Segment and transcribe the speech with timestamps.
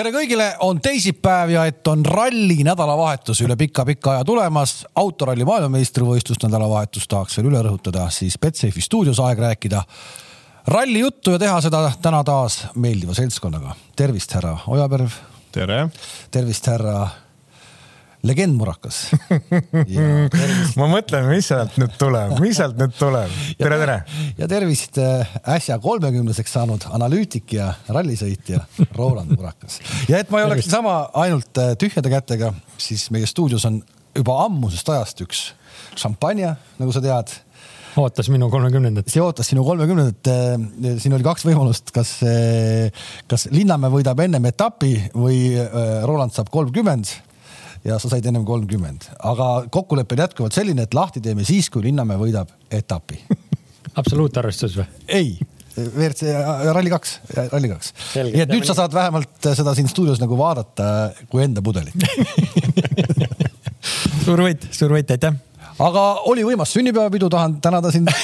[0.00, 4.86] tere kõigile, on teisipäev ja et on ralli nädalavahetus üle pika-pika aja tulemas.
[4.96, 9.82] autoralli maailmameistrivõistlust nädalavahetust tahaks veel üle rõhutada, siis Betsafe'i stuudios aeg rääkida
[10.72, 13.74] ralli juttu ja teha seda täna taas meeldiva seltskonnaga.
[13.96, 15.10] tervist, härra Ojaperv.
[15.52, 15.88] tere.
[16.30, 17.08] tervist, härra
[18.22, 18.98] legend Murakas.
[20.78, 23.32] ma mõtlen, mis sealt nüüd tuleb, mis sealt nüüd tuleb.
[23.60, 23.98] tere, tere.
[24.38, 28.62] ja tervist äh, äsja kolmekümneseks saanud analüütik ja rallisõitja
[28.98, 29.80] Roland Murakas.
[30.10, 33.80] ja et ma ei oleks sama ainult äh, tühjade kätega, siis meie stuudios on
[34.16, 35.46] juba ammusest ajast üks
[35.98, 37.32] šampanja, nagu sa tead
[38.00, 39.08] ootas minu kolmekümnendat.
[39.10, 40.28] see ootas sinu kolmekümnendat.
[40.28, 42.18] Äh, siin oli kaks võimalust, kas,
[43.30, 45.56] kas Linnamäe võidab ennem etapi või
[46.04, 47.16] Roland saab kolmkümmend
[47.84, 51.84] ja sa said ennem kolmkümmend, aga kokkulepe on jätkuvalt selline, et lahti teeme siis, kui
[51.86, 53.22] Linnamäe võidab etapi.
[54.00, 54.86] Absoluutarvestus või?
[55.08, 55.34] ei,
[55.80, 56.32] WRC
[56.74, 57.18] Rally kaks,
[57.52, 57.92] Rally kaks.
[58.18, 61.94] nii et nüüd sa saad vähemalt seda siin stuudios nagu vaadata kui enda pudelit
[64.26, 65.38] suur võit, suur võit, aitäh
[65.80, 68.08] aga oli võimas sünnipäevapidu, tahan tänada sind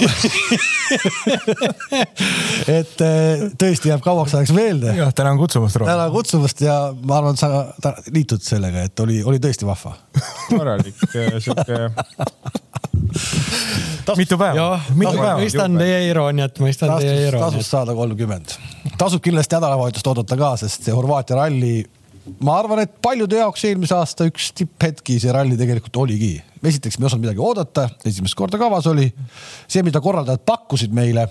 [2.78, 4.94] et eh, tõesti jääb kauaks ajaks meelde.
[4.98, 5.80] jah, tänan kutsumast.
[5.80, 7.48] tänan kutsumast ja ma arvan, et sa
[8.12, 9.96] liitud sellega, et oli, oli tõesti vahva
[10.52, 11.90] korralik eh, sihuke
[14.16, 14.80] mitu päeva.
[14.94, 15.36] mitu päeva.
[15.40, 17.54] mõistan teie irooniat, mõistan tasus, teie irooniat.
[17.54, 18.56] tasus saada kolmkümmend.
[18.98, 21.78] tasub kindlasti nädalavahetust oodata ka, sest see Horvaatia ralli
[22.42, 26.34] ma arvan, et paljude jaoks eelmise aasta üks tipphetki see ralli tegelikult oligi.
[26.66, 29.06] esiteks me ei osanud midagi oodata, esimest korda kavas oli
[29.66, 31.28] see, mida korraldajad pakkusid meile.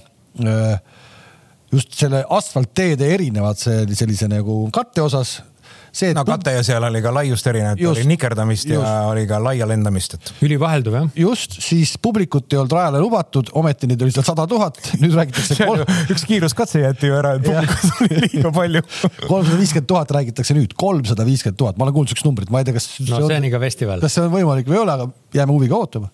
[1.75, 5.39] just selle asfaltteede erinevad sellise nagu katte osas
[5.95, 9.39] see, no kate ja seal oli ka laiust erinevat, oli nikerdamist just, ja oli ka
[9.41, 10.31] laia lendamist, et.
[10.45, 11.07] ülivahelduv jah.
[11.19, 15.57] just, siis publikut ei olnud rajale lubatud, ometi neid oli seal sada tuhat, nüüd räägitakse
[15.61, 15.85] kolm...
[16.11, 18.83] üks kiiruskatse jäeti ju ära, et publikut oli liiga palju.
[19.31, 22.67] kolmsada viiskümmend tuhat räägitakse nüüd, kolmsada viiskümmend tuhat, ma olen kuulnud siukest numbrit, ma ei
[22.67, 22.89] tea, kas.
[23.07, 24.03] no see on ikka festival.
[24.03, 26.11] kas see on võimalik või ei ole, aga jääme huviga ootama.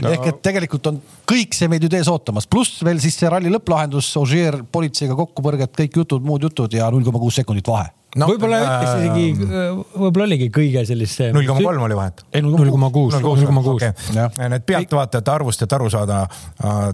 [0.00, 0.10] No..
[0.10, 3.52] ehk et tegelikult on kõik see meid nüüd ees ootamas, pluss veel siis see ralli
[3.52, 8.28] lõpplahendus, Ogier politseiga kokkupõrged, kõik jutud, muud jutud ja null koma kuus sekundit vahe no,
[8.30, 9.50] võib-olla ütles isegi,
[9.94, 11.22] võib-olla oligi kõige sellist.
[11.34, 12.24] null koma kolm oli vahet.
[12.32, 13.86] ei, null koma kuus, null koma kuus.
[14.40, 16.24] Need pealtvaatajate arvust, et aru saada,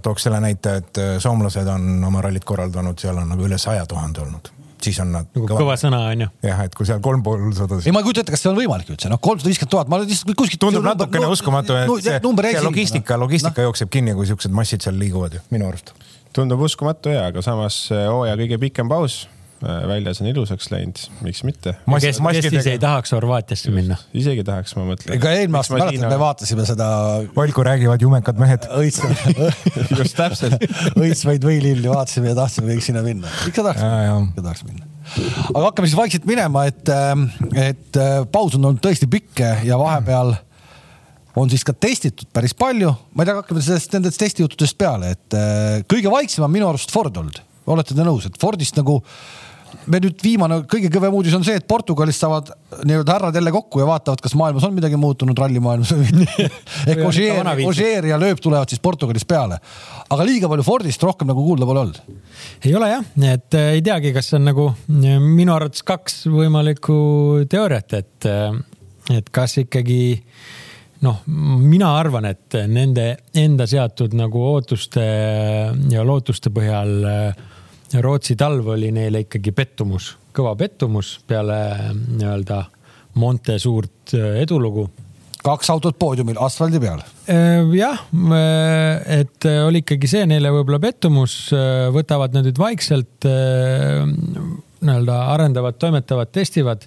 [0.05, 3.87] tooks selle näite, et äh, soomlased on oma rallit korraldanud, seal on nagu üle saja
[3.89, 4.53] tuhande olnud
[4.87, 6.27] siis on nad nagu kõva, kõva sõna on ju.
[6.47, 7.79] jah, et kui seal kolm pool sada.
[7.81, 9.99] ei, ma ei kujuta ette, kas see on võimalik üldse, noh, kolmsada viiskümmend tuhat, ma
[10.03, 10.61] lihtsalt kuskilt.
[10.63, 13.71] tundub natukene uskumatu, et no, see, see logistika, logistika no.
[13.71, 15.95] jookseb kinni, kui siuksed massid seal liiguvad ju, minu arust.
[16.37, 21.43] tundub uskumatu ja, aga samas hooaja kõige pikem paus Äh, väljas on ilusaks läinud, miks
[21.47, 21.75] mitte.
[22.01, 23.97] kes, kes siis ei tahaks Horvaatiasse minna?
[24.17, 25.17] isegi tahaks, ma mõtlen.
[25.17, 26.89] ega eelmine aasta mäletad, me vaatasime seda.
[27.37, 28.67] Valku räägivad jumekad mehed.
[28.81, 29.01] õits
[29.97, 30.61] just täpselt.
[31.05, 33.33] õitsvaid võililli vaatasime ja tahtsime kõik sinna minna.
[33.49, 33.87] ikka tahaks,
[34.33, 34.91] ikka tahaks minna.
[35.53, 39.81] aga hakkame siis vaikselt minema, et, ähm, et äh, paus on olnud tõesti pikk ja
[39.81, 40.37] vahepeal
[41.37, 42.93] on siis ka testitud päris palju.
[43.15, 46.93] ma ei tea, hakkame sellest, nendest testijuttudest peale, et äh, kõige vaiksem on minu arust
[46.93, 47.41] Ford olnud.
[47.67, 49.01] olete te nõus, et Fordist nagu
[49.91, 52.51] me nüüd viimane kõige kõvem uudis on see, et Portugalis saavad
[52.87, 56.49] nii-öelda härrad jälle kokku ja vaatavad, kas maailmas on midagi muutunud rallimaailmas või mitte.
[56.91, 59.59] ehk Ožeer, Ožeer ja Lööp tulevad siis Portugalis peale.
[60.11, 62.01] aga liiga palju Fordist rohkem nagu kuulda pole olnud.
[62.65, 66.97] ei ole jah, et äh, ei teagi, kas on nagu minu arvates kaks võimalikku
[67.51, 70.01] teooriat, et, äh, et kas ikkagi
[71.07, 75.05] noh, mina arvan, et nende enda seatud nagu ootuste
[75.93, 77.45] ja lootuste põhjal äh,
[77.95, 81.59] Rootsi talv oli neile ikkagi pettumus, kõva pettumus peale
[81.95, 82.65] nii-öelda
[83.17, 84.89] Monte suurt äh, edulugu.
[85.47, 87.05] kaks autot poodiumil asfaldi peal.
[87.31, 88.01] Äh, jah,
[88.35, 91.37] äh, et oli ikkagi see neile võib-olla pettumus,
[91.95, 93.29] võtavad nad nüüd vaikselt
[94.77, 96.85] nii-öelda arendavad, toimetavad, testivad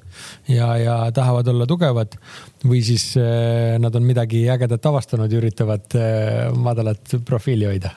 [0.51, 2.19] ja, ja tahavad olla tugevad.
[2.67, 3.13] või siis
[3.79, 5.97] nad on midagi ägedat avastanud ja üritavad
[6.59, 7.95] madalat profiili hoida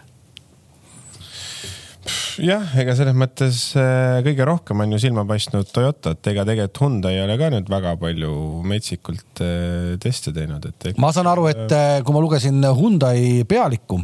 [2.42, 7.16] jah, ega selles mõttes äh, kõige rohkem on ju silma paistnud Toyotat, ega tegelikult Hyundai
[7.16, 8.32] ei ole ka nüüd väga palju
[8.68, 10.92] metsikult äh, teste teinud, et.
[11.02, 14.00] ma saan aru, et äh, kui ma lugesin Hyundai pealikku.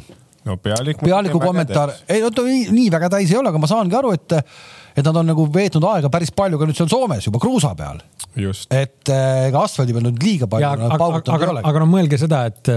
[0.48, 1.02] no pealik.
[1.02, 4.14] pealiku kommentaar, ei no ta nii, nii väga täis ei ole, aga ma saangi aru,
[4.16, 4.38] et,
[4.98, 8.00] et nad on nagu veetnud aega päris palju ka nüüd seal Soomes juba kruusa peal.
[8.38, 10.70] et ega asfaldi peal nüüd liiga palju.
[10.70, 12.74] aga, aga, aga no mõelge seda, et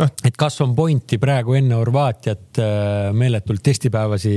[0.00, 4.34] noh, et kas on pointi praegu enne Horvaatiat äh, meeletult testipäevasi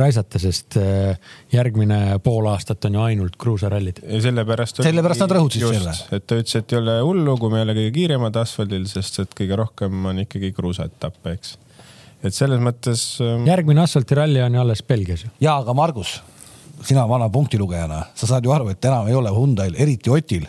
[0.00, 4.02] raisata, sest äh, järgmine pool aastat on ju ainult kruusarallid.
[4.26, 4.82] sellepärast.
[4.86, 5.96] sellepärast nad rõhutasid selle.
[6.16, 9.22] et ta ütles, et ei ole hullu, kui me ei ole kõige kiiremad asfaldil, sest
[9.24, 11.56] et kõige rohkem on ikkagi kruusaetappe, eks.
[12.22, 13.06] et selles mõttes.
[13.24, 15.32] Ähm, järgmine asfaltiralli on ju alles Belgias ju.
[15.40, 16.20] ja, aga Margus
[16.84, 20.46] sina vana punktilugejana, sa saad ju aru, et enam ei ole Hyundai'l, eriti Otil,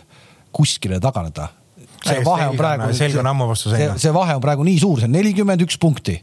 [0.52, 1.48] kuskile taganeda.
[2.06, 2.90] See vahe on praegu.
[2.96, 3.96] selg on ammu vastu seina.
[4.00, 6.16] see vahe on praegu nii suur, see on nelikümmend üks punkti.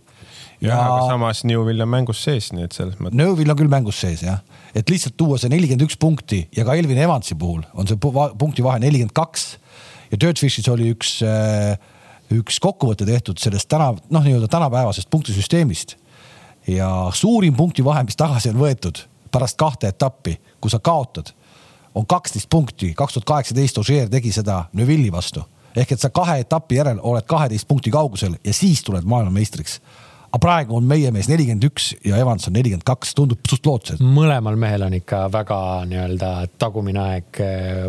[0.59, 3.17] ja, ja aga samas Newvil on mängus sees, nii et selles mõttes.
[3.19, 4.41] Newvil on küll mängus sees jah,
[4.75, 8.65] et lihtsalt tuua see nelikümmend üks punkti ja ka Elvin Evansi puhul on see punkti
[8.65, 9.49] vahe nelikümmend kaks
[10.11, 11.75] ja Dirtfishis oli üks, äh,
[12.33, 15.97] üks kokkuvõte tehtud sellest täna, noh, nii-öelda tänapäevasest punktisüsteemist.
[16.67, 18.99] ja suurim punktivahe, mis tagasi on võetud
[19.31, 21.31] pärast kahte etappi, kui sa kaotad,
[21.95, 22.93] on kaksteist punkti.
[22.93, 27.25] kaks tuhat kaheksateist Ožeer tegi seda Neuvilli vastu ehk et sa kahe etapi järel oled
[27.29, 29.79] kaheteist punkti kaugusel ja siis tuled maailmameistriks
[30.29, 34.01] aga praegu on meie mees nelikümmend üks ja Evans on nelikümmend kaks, tundub suht lootuses.
[34.01, 36.31] mõlemal mehel on ikka väga nii-öelda
[36.61, 37.43] tagumine aeg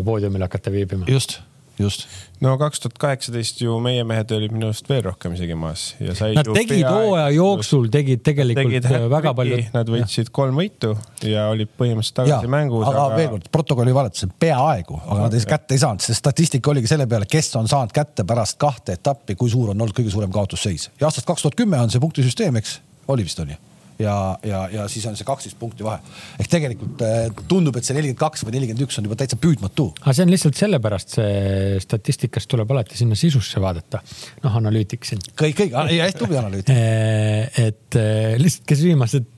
[0.05, 1.05] poodiumil hakata viibima.
[1.09, 1.39] just
[1.81, 2.05] just.
[2.41, 6.15] no kaks tuhat kaheksateist ju meie mehed olid minu arust veel rohkem isegi maas ja
[6.17, 6.35] said.
[6.37, 9.61] Nad tegid hooaja jooksul, tegid tegelikult tegid väga palju.
[9.75, 10.35] Nad võitsid ja.
[10.41, 10.93] kolm võitu
[11.27, 12.85] ja olid põhimõtteliselt tagasi ja, mängus.
[12.89, 16.91] aga, aga veel kord, protokolli valetasin peaaegu, aga nad kätte ei saanud, sest statistika oligi
[16.91, 20.31] selle peale, kes on saanud kätte pärast kahte etappi, kui suur on olnud kõige suurem
[20.33, 20.89] kaotusseis.
[20.99, 22.79] ja aastast kaks tuhat kümme on see punktisüsteem, eks,
[23.11, 23.59] oli vist on ju
[23.99, 24.15] ja,
[24.47, 25.99] ja, ja siis on see kaksteist punkti vahe.
[26.39, 29.89] ehk tegelikult äh, tundub, et see nelikümmend kaks või nelikümmend üks on juba täitsa püüdmatu.
[30.01, 34.01] aga see on lihtsalt sellepärast, see statistikast tuleb alati sinna sisusse vaadata.
[34.45, 35.21] noh, analüütik siin.
[35.33, 36.73] kõik, kõik, hästi tubli analüütik.
[36.75, 39.29] Äh, et äh, lihtsalt, kes viimased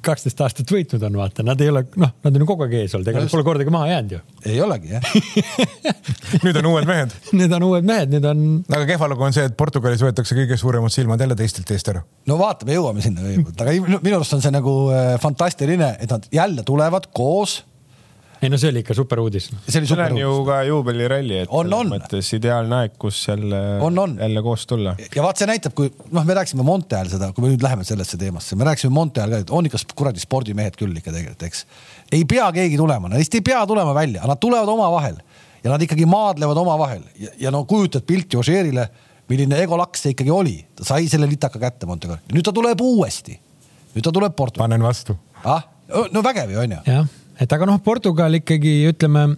[0.00, 2.94] kaksteist aastat võitnud on, vaata, nad ei ole, noh, nad on ju kogu aeg ees
[2.96, 4.20] olnud, ega nad pole kordagi maha jäänud ju.
[4.50, 5.08] ei olegi jah
[6.44, 8.44] nüüd on uued mehed Need on uued mehed, need on.
[8.68, 12.04] aga kehva lugu on see, et Portugalis võetakse kõige suuremad silmad jälle teistelt eest ära.
[12.30, 16.26] no vaatame, jõuame sinna kõigepealt, aga minu arust on see nagu äh, fantastiline, et nad
[16.32, 17.60] jälle tulevad koos
[18.42, 19.44] ei no see oli ikka super uudis.
[19.68, 20.22] see oli super uudis.
[20.22, 21.92] ju ka juubeliralli, et on, on.
[21.94, 23.60] mõttes ideaalne aeg, kus jälle,
[24.18, 24.96] jälle koos tulla.
[24.98, 28.18] ja vaat see näitab, kui noh, me rääkisime Monteal seda, kui me nüüd läheme sellesse
[28.18, 31.64] teemasse, me rääkisime Monteal ka, et on ikka kuradi spordimehed küll ikka tegelikult, eks.
[32.18, 35.22] ei pea keegi tulema, neist ei pea tulema välja, nad tulevad omavahel
[35.62, 38.88] ja nad ikkagi maadlevad omavahel ja, ja no kujutad pilti Ožeerile,
[39.30, 43.38] milline egolaks see ikkagi oli, ta sai selle litaka kätte Montegal, nüüd ta tuleb uuesti.
[43.94, 44.66] nüüd ta tuleb Portugali.
[44.66, 45.14] panen vastu.
[45.44, 45.62] ah,
[46.10, 46.86] no vägev ju on ju.
[46.90, 49.30] jah et aga noh, Portugal ikkagi ütleme,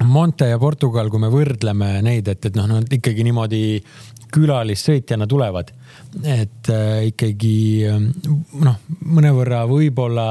[0.00, 3.64] Monte ja Portugal, kui me võrdleme neid, et, et noh, nad ikkagi niimoodi
[4.32, 5.74] külalissõitjana tulevad,
[6.24, 7.58] et äh, ikkagi
[8.64, 10.30] noh, mõnevõrra võib-olla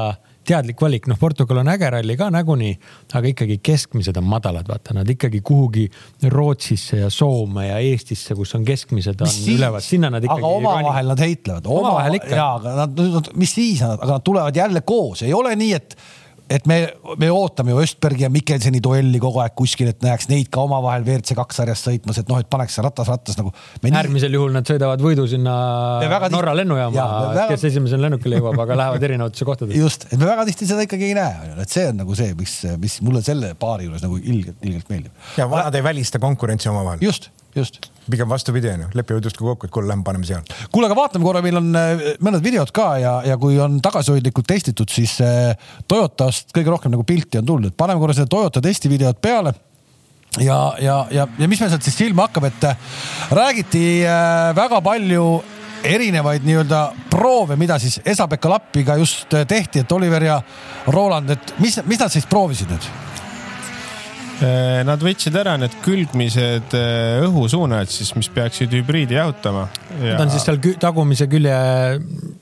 [0.50, 2.72] teadlik valik, noh, Portugal on äge ralli ka nagunii,
[3.14, 5.86] aga ikkagi keskmised on madalad, vaata, nad ikkagi kuhugi
[6.32, 10.42] Rootsisse ja Soome ja Eestisse, kus on keskmised, on mis üleval, sinna nad ikkagi.
[10.42, 11.68] aga omavahel nad heitlevad.
[11.70, 12.32] omavahel ikka.
[12.34, 15.96] ja, aga nad, mis siis, aga nad tulevad jälle koos, ei ole nii, et
[16.50, 16.78] et me,
[17.20, 21.04] me ootame ju Östbergi ja Mikkelseni duelli kogu aeg kuskil, et näeks neid ka omavahel
[21.06, 23.52] WRC kaks sarjas sõitmas, et noh, et paneks ratas rattas nagu.
[23.86, 25.54] äärmisel juhul nad sõidavad võidu sinna
[26.30, 27.48] Norra lennujaama, väga...
[27.54, 29.80] kes esimesena lennukile jõuab, aga lähevad erinevatesse kohtadesse.
[29.80, 32.56] just, et me väga tihti seda ikkagi ei näe, et see on nagu see, mis,
[32.82, 35.28] mis mulle selle paari juures nagu ilgelt, ilgelt meeldib.
[35.38, 37.06] ja vanad ei välista konkurentsi omavahel.
[37.06, 37.90] just just.
[38.10, 40.42] pigem vastupidi onju, lepivad justkui kokku, et kuule, lähme paneme seal.
[40.72, 44.48] kuule, aga vaatame korra, meil on äh, mõned videod ka ja, ja kui on tagasihoidlikult
[44.50, 45.54] testitud, siis äh,
[45.88, 49.54] Toyotast kõige rohkem nagu pilti on tulnud, paneme korra selle Toyota testivideot peale
[50.38, 52.92] ja, ja, ja, ja mis meil sealt siis silma hakkab, et äh,
[53.34, 53.86] räägiti
[54.56, 55.26] väga palju
[55.84, 56.80] erinevaid nii-öelda
[57.10, 60.40] proove, mida siis Esa-Pekka Lappiga just tehti, et Oliver ja
[60.92, 62.90] Roland, et mis, mis nad siis proovisid nüüd?
[64.40, 69.66] Äh, nad võtsid ära need külgmised äh, õhusuunajad siis, mis peaksid hübriidi jahutama
[69.98, 70.14] ja....
[70.14, 71.56] Nad on siis seal tagumise külje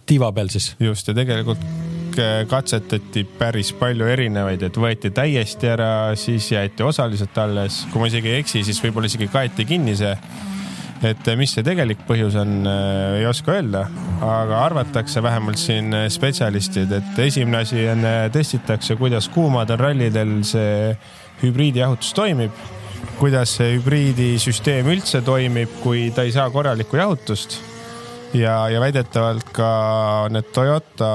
[0.06, 0.70] tiiva peal siis?
[0.78, 1.64] just ja tegelikult
[2.50, 8.32] katsetati päris palju erinevaid, et võeti täiesti ära, siis jäeti osaliselt alles, kui ma isegi
[8.32, 10.16] ei eksi, siis võib-olla isegi kaeti kinni see.
[11.06, 13.84] et mis see tegelik põhjus on, ei oska öelda,
[14.18, 18.02] aga arvatakse vähemalt siin spetsialistid, et esimene asi on,
[18.34, 20.96] testitakse, kuidas kuumad on rallidel see
[21.42, 22.54] hübriidijahutus toimib,
[23.18, 27.60] kuidas see hübriidisüsteem üldse toimib, kui ta ei saa korralikku jahutust.
[28.34, 29.70] ja, ja väidetavalt ka
[30.30, 31.10] need Toyota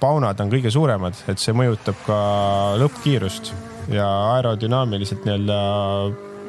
[0.00, 2.18] paunad on kõige suuremad, et see mõjutab ka
[2.82, 3.52] lõppkiirust
[3.92, 5.58] ja aerodünaamiliselt nii-öelda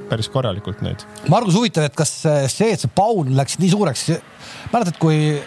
[0.09, 1.05] päris korralikult neid.
[1.29, 4.07] Margus, huvitav, et kas see, et see paun läks nii suureks,
[4.73, 5.37] mäletad, kui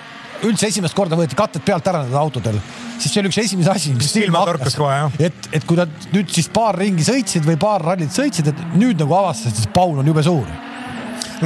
[0.48, 2.58] üldse esimest korda võeti katted pealt ära nendel autodel,
[2.98, 5.16] siis see oli üks esimesi asi, mis silma jah.
[5.28, 9.00] et, et kui nad nüüd siis paar ringi sõitsid või paar rallit sõitsid, et nüüd
[9.02, 10.50] nagu avastasid, et paun on jube suur.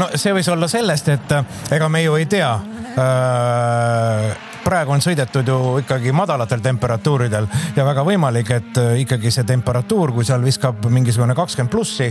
[0.00, 2.53] no see võis olla sellest, et äh, ega me ju ei tea
[2.97, 9.47] äh praegu on sõidetud ju ikkagi madalatel temperatuuridel ja väga võimalik, et äh, ikkagi see
[9.47, 12.09] temperatuur, kui seal viskab mingisugune kakskümmend plussi,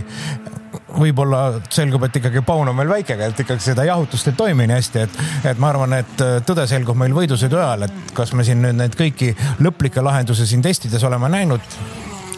[1.00, 4.78] võib-olla selgub, et ikkagi paun on veel väike, et ikkagi seda jahutust ei toimi nii
[4.78, 5.20] hästi, et,
[5.52, 8.78] et ma arvan, et äh, tõde selgub meil võidusõidu ajal, et kas me siin nüüd
[8.80, 9.32] neid kõiki
[9.64, 11.78] lõplikke lahendusi siin testides oleme näinud.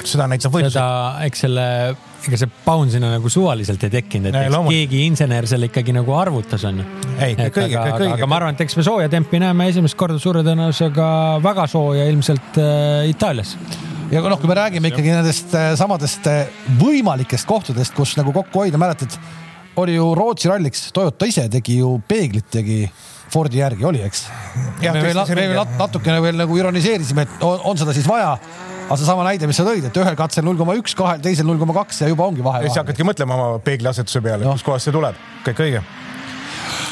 [0.09, 0.73] seda näitab võidus.
[0.73, 1.65] seda, eks selle,
[2.27, 6.15] ega see paun sinna nagu suvaliselt ei tekkinud, et eks keegi insener selle ikkagi nagu
[6.17, 6.87] arvutas, on ju.
[7.19, 8.15] ei, kõik õige, kõik õige.
[8.17, 11.11] aga ma arvan, et eks me sooja tempi näeme esimest korda suure tõenäosusega
[11.45, 13.57] väga sooja ilmselt äh, Itaalias
[14.13, 16.49] ja noh, kui me räägime ikkagi nendest äh, samadest äh,
[16.81, 19.15] võimalikest kohtadest, kus nagu kokku hoida, mäletad,
[19.79, 22.83] oli ju Rootsi ralliks, Toyota ise tegi ju peeglit tegi
[23.29, 24.23] Fordi järgi oli, eks.
[24.81, 28.31] me veel, me veel natukene veel nagu ironiseerisime, et on, on seda siis vaja.
[28.89, 31.61] aga seesama näide, mis sa tõid, et ühel katsel null koma üks, kahel teisel null
[31.61, 32.63] koma kaks ja juba ongi vahe.
[32.65, 35.85] ja siis hakkadki mõtlema oma peegliasetuse peale no., kuskohast see tuleb, kõik õige,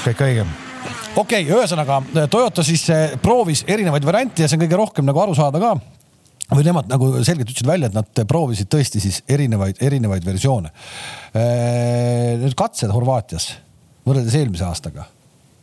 [0.04, 4.82] kõik õige okei okay,, ühesõnaga Toyota siis äh, proovis erinevaid variante ja see on kõige
[4.84, 5.72] rohkem nagu aru saada ka
[6.52, 10.70] või nemad nagu selgelt ütlesid välja, et nad proovisid tõesti siis erinevaid, erinevaid versioone.
[11.34, 13.50] Need katsed Horvaatias
[14.06, 15.08] võrreldes eelmise aastaga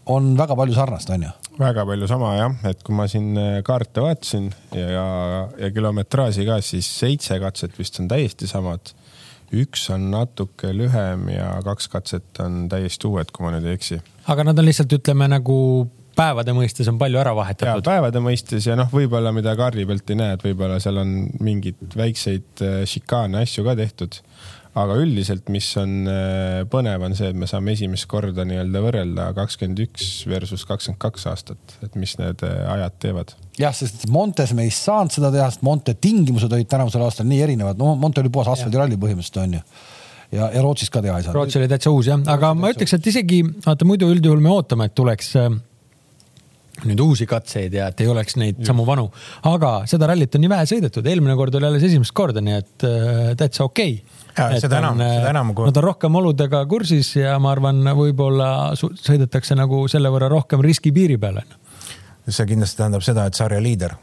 [0.06, 1.32] on väga palju sarnast, on ju?
[1.60, 5.06] väga palju sama jah, et kui ma siin äh, kaarte vaatasin ja, ja,
[5.62, 8.94] ja kilometraaži ka, siis seitse katset vist on täiesti samad.
[9.54, 14.02] üks on natuke lühem ja kaks katset on täiesti uued, kui ma nüüd ei eksi.
[14.28, 15.58] aga nad on lihtsalt, ütleme nagu
[16.15, 17.86] päevade mõistes on palju ära vahetatud.
[17.86, 21.96] päevade mõistes ja noh, võib-olla mida kaardi pealt ei näe, et võib-olla seal on mingeid
[21.98, 24.20] väikseid äh, šikaane asju ka tehtud.
[24.74, 29.27] aga üldiselt, mis on äh, põnev, on see, et me saame esimest korda nii-öelda võrrelda
[29.38, 33.36] kakskümmend üks versus kakskümmend kaks aastat, et mis need äh, ajad teevad.
[33.60, 37.43] jah, sest Montes me ei saanud seda teha, sest Monte tingimused olid tänavusel aastal nii
[37.50, 39.67] erinevad, no Monte oli puhas asfaldiralli põhimõtteliselt on ju
[40.34, 41.38] ja, ja Rootsis ka teha ei saanud.
[41.38, 44.89] Rootsi oli täitsa uus jah, aga ma ütleks, et isegi vaata muidu üldjuhul me ootame,
[44.89, 45.36] et tuleks
[46.82, 48.68] nüüd uusi katseid ja et ei oleks neid Just.
[48.72, 49.06] samu vanu.
[49.50, 52.86] aga seda rallit on nii vähe sõidetud, eelmine kord oli alles esimest korda, nii et
[52.88, 54.00] äh, täitsa okei
[54.32, 54.62] okay.
[54.63, 55.68] seda enam, seda enam kui.
[55.70, 58.48] Nad on rohkem oludega kursis ja ma arvan, võib-olla
[58.80, 61.46] sõidetakse nagu selle võrra rohkem riskipiiri peale.
[62.27, 63.94] see kindlasti tähendab seda, et sarja liider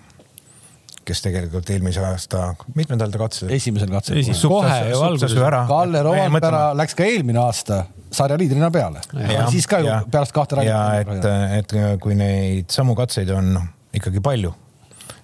[1.07, 3.51] kes tegelikult eelmise aasta, mitmendal ta katses?
[3.57, 4.21] esimesel katsel.
[4.49, 5.37] kohe ju alguses.
[5.69, 9.03] Kalle Rompera läks ka eelmine aasta sarjaliidrina peale.
[9.51, 10.71] siis ka ju pärast kahte rallit.
[10.71, 11.31] ja et,
[11.61, 13.55] et kui neid samu katseid on
[13.97, 14.53] ikkagi palju,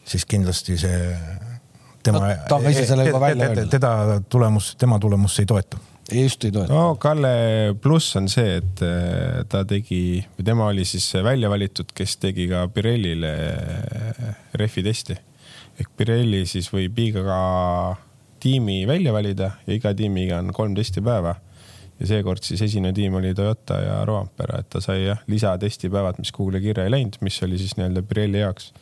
[0.06, 1.02] siis kindlasti see
[2.06, 2.32] tema no,.
[2.48, 3.70] ta on ka ise selle juba välja öelnud.
[3.70, 3.92] teda
[4.28, 5.78] tulemus, tema tulemus ei toeta
[6.12, 6.72] just ei toeta.
[6.72, 7.30] no Kalle
[7.82, 12.48] pluss on see, et äh, ta tegi või tema oli siis välja valitud, kes tegi
[12.50, 15.18] ka Pirellile äh, rehvi testi
[15.80, 17.96] ehk Pirelli siis võib iga
[18.40, 21.34] tiimi välja valida ja iga tiimiga on kolm testipäeva.
[22.00, 26.32] ja seekord siis esimene tiim oli Toyota ja Roampere, et ta sai jah lisatestipäevad, mis
[26.32, 28.72] kuhugi kirja ei läinud, mis oli siis nii-öelda Pirelli jaoks.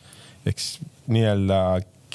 [0.45, 1.59] ehk siis nii-öelda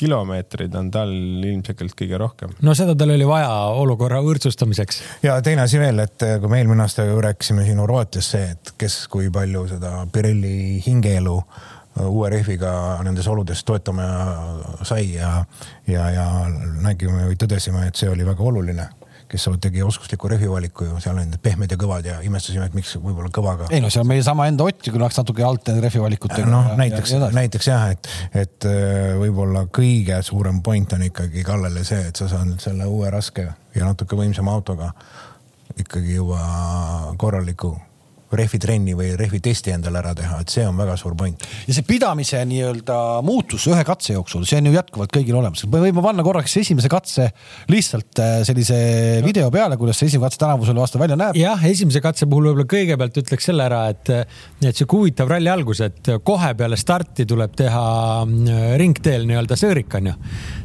[0.01, 2.53] kilomeetreid on tal ilmselgelt kõige rohkem.
[2.65, 5.03] no seda tal oli vaja olukorra võrdsustamiseks.
[5.23, 8.75] ja teine asi veel, et kui me eelmine aasta ju rääkisime siin Horvaatias see, et
[8.81, 11.37] kes kui palju seda Pirelli hingeelu
[12.09, 12.73] uue rehviga
[13.05, 14.07] nendes oludes toetama
[14.83, 15.45] sai ja,
[15.87, 16.27] ja, ja
[16.81, 18.89] nägime või tõdesime, et see oli väga oluline
[19.31, 22.97] kes tegi oskusliku rehvivaliku ju, seal olid need pehmed ja kõvad ja imestasime, et miks
[22.99, 23.69] võib-olla kõvaga.
[23.71, 26.49] ei no see on meie sama enda Ott ju, kui läks natuke alt nende rehvivalikutega.
[26.51, 32.09] noh, näiteks, näiteks jah, et, et äh, võib-olla kõige suurem point on ikkagi Kallele see,
[32.11, 34.91] et sa saad selle uue raske ja natuke võimsama autoga
[35.79, 36.43] ikkagi juba
[37.21, 37.77] korraliku
[38.37, 41.47] rehvitrenni või rehvitesti endale ära teha, et see on väga suur point.
[41.67, 45.65] ja see pidamise nii-öelda muutus ühe katse jooksul, see on ju jätkuvalt kõigil olemas.
[45.67, 47.31] me võime panna korraks esimese katse
[47.73, 48.79] lihtsalt äh, sellise
[49.25, 51.39] video peale, kuidas see esimene katse tänavusel aastal välja näeb.
[51.41, 54.13] jah, esimese katse puhul võib-olla kõigepealt ütleks selle ära, et,
[54.63, 57.85] et sihuke huvitav ralli algus, et kohe peale starti tuleb teha
[58.23, 60.17] äh, ringteel nii-öelda sõõrik on ju.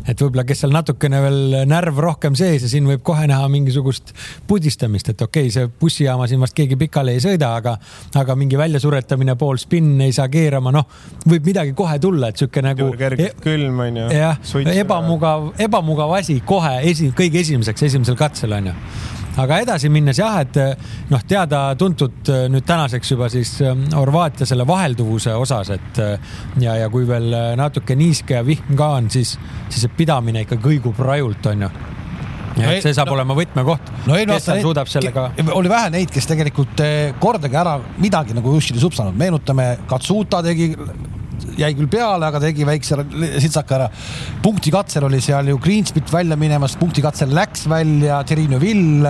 [0.05, 4.13] et võib-olla, kes seal natukene veel närv rohkem sees ja siin võib kohe näha mingisugust
[4.47, 7.75] pudistamist, et okei okay,, see bussijaama siin vast keegi pikali ei sõida, aga,
[8.21, 10.87] aga mingi väljasuretamine, pool spinn ei saa keerama, noh,
[11.25, 12.91] võib midagi kohe tulla, et sihuke nagu.
[12.95, 14.07] e külm on ju.
[14.15, 14.39] jah,
[14.75, 18.79] ebamugav, ebamugav asi kohe esi, kõige esimeseks, esimesel katsel on ju
[19.41, 20.59] aga edasi minnes jah, et
[21.11, 25.99] noh, teada-tuntud nüüd tänaseks juba siis ähm, Horvaatia selle vahelduvuse osas, et
[26.63, 29.35] ja, ja kui veel natuke niiske ja vihm ka on, siis,
[29.67, 31.94] siis see pidamine ikka kõigub rajult, onju
[32.59, 34.15] ja et see saab no, olema võtmekoht no,.
[34.15, 35.27] kes seal suudab sellega.
[35.57, 40.71] oli vähe neid, kes tegelikult eh, kordagi ära midagi nagu Jussile supsanud, meenutame, Katsuta tegi
[41.59, 42.97] jäi küll peale, aga tegi väikse
[43.43, 43.89] sitsaka ära.
[44.43, 49.05] punktikatsel oli seal ju Greensmit välja minemas, punktikatsel läks välja, Terino Vill.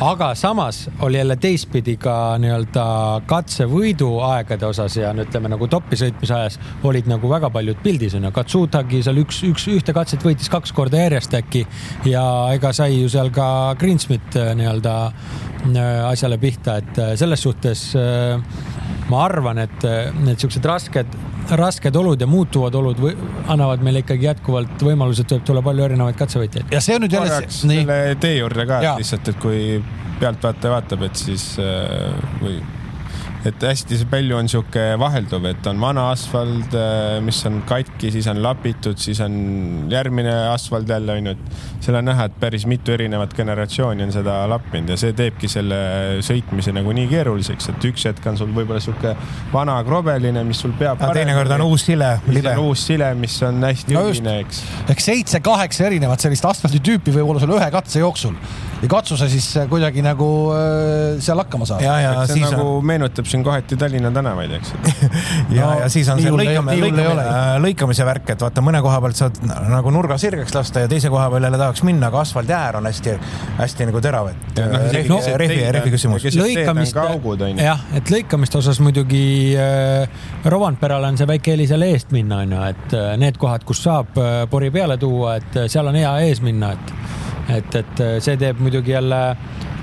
[0.00, 2.86] aga samas oli jälle teistpidi ka nii-öelda
[3.26, 8.16] katsevõidu aegade osas ja no ütleme nagu topi sõitmise ajas olid nagu väga paljud pildis
[8.18, 8.32] onju.
[8.36, 11.64] Katsutagi seal üks, üks, ühte katset võitis kaks korda järjest äkki
[12.08, 13.48] ja ega sai ju seal ka
[13.80, 17.88] Greensmit äh, nii-öelda äh, asjale pihta, et äh, selles suhtes
[19.10, 19.84] ma arvan, et
[20.18, 21.18] need siuksed rasked,
[21.58, 23.12] rasked olud ja muutuvad olud või,
[23.46, 26.72] annavad meile ikkagi jätkuvalt võimaluse, et tuleb tulla palju erinevaid katsevõitjaid.
[26.74, 27.42] ja see on nüüd jälle.
[27.54, 28.96] selle tee juurde ka ja.
[28.98, 29.60] lihtsalt, et kui
[30.20, 31.52] pealtvaataja vaatab, et siis
[32.42, 32.58] või
[33.46, 38.26] et hästi palju on sihuke vahelduv, et on vana asfalt, äh, mis on katki, siis
[38.30, 39.36] on lapitud, siis on
[39.92, 44.38] järgmine asfalt jälle onju, et seal on näha, et päris mitu erinevat generatsiooni on seda
[44.50, 45.78] lappinud ja see teebki selle
[46.26, 49.14] sõitmise nagu nii keeruliseks, et üks hetk on sul võib-olla sihuke
[49.52, 51.02] vana krobeline, mis sul peab.
[51.16, 52.56] teinekord on uus sile, libe.
[52.66, 54.62] uus sile, mis on hästi no ühine, eks.
[54.90, 58.34] ehk seitse-kaheksa erinevat sellist asfalditüüpi võib olla sul ühe katse jooksul
[58.82, 61.84] ja katsu sa siis kuidagi nagu äh, seal hakkama saada.
[61.84, 62.86] ja, ja see nagu on...
[62.86, 64.72] meenutab siin kohati Tallinna tänavaid, eks
[65.56, 67.26] ja no,, ja siis on see lõikame, lõikame,
[67.64, 69.40] lõikamise värk, et vaata mõne koha pealt saad
[69.70, 73.88] nagu nurga sirgeks lasta ja teise koha peal jälle tahaks minna, aga asfaldiäär on hästi-hästi
[73.90, 74.82] nagu terav, et no,
[75.14, 76.28] no,, rehvi, rehvi küsimus.
[76.36, 77.00] lõikamist,
[77.62, 79.24] jah, et lõikamist osas muidugi
[79.60, 80.08] äh,
[80.44, 84.16] Rovanperale on see väike heli seal eest minna, onju, et äh, need kohad, kus saab
[84.20, 86.94] äh, pori peale tuua, et äh, seal on hea ees minna, et
[87.52, 89.22] et, et see teeb muidugi jälle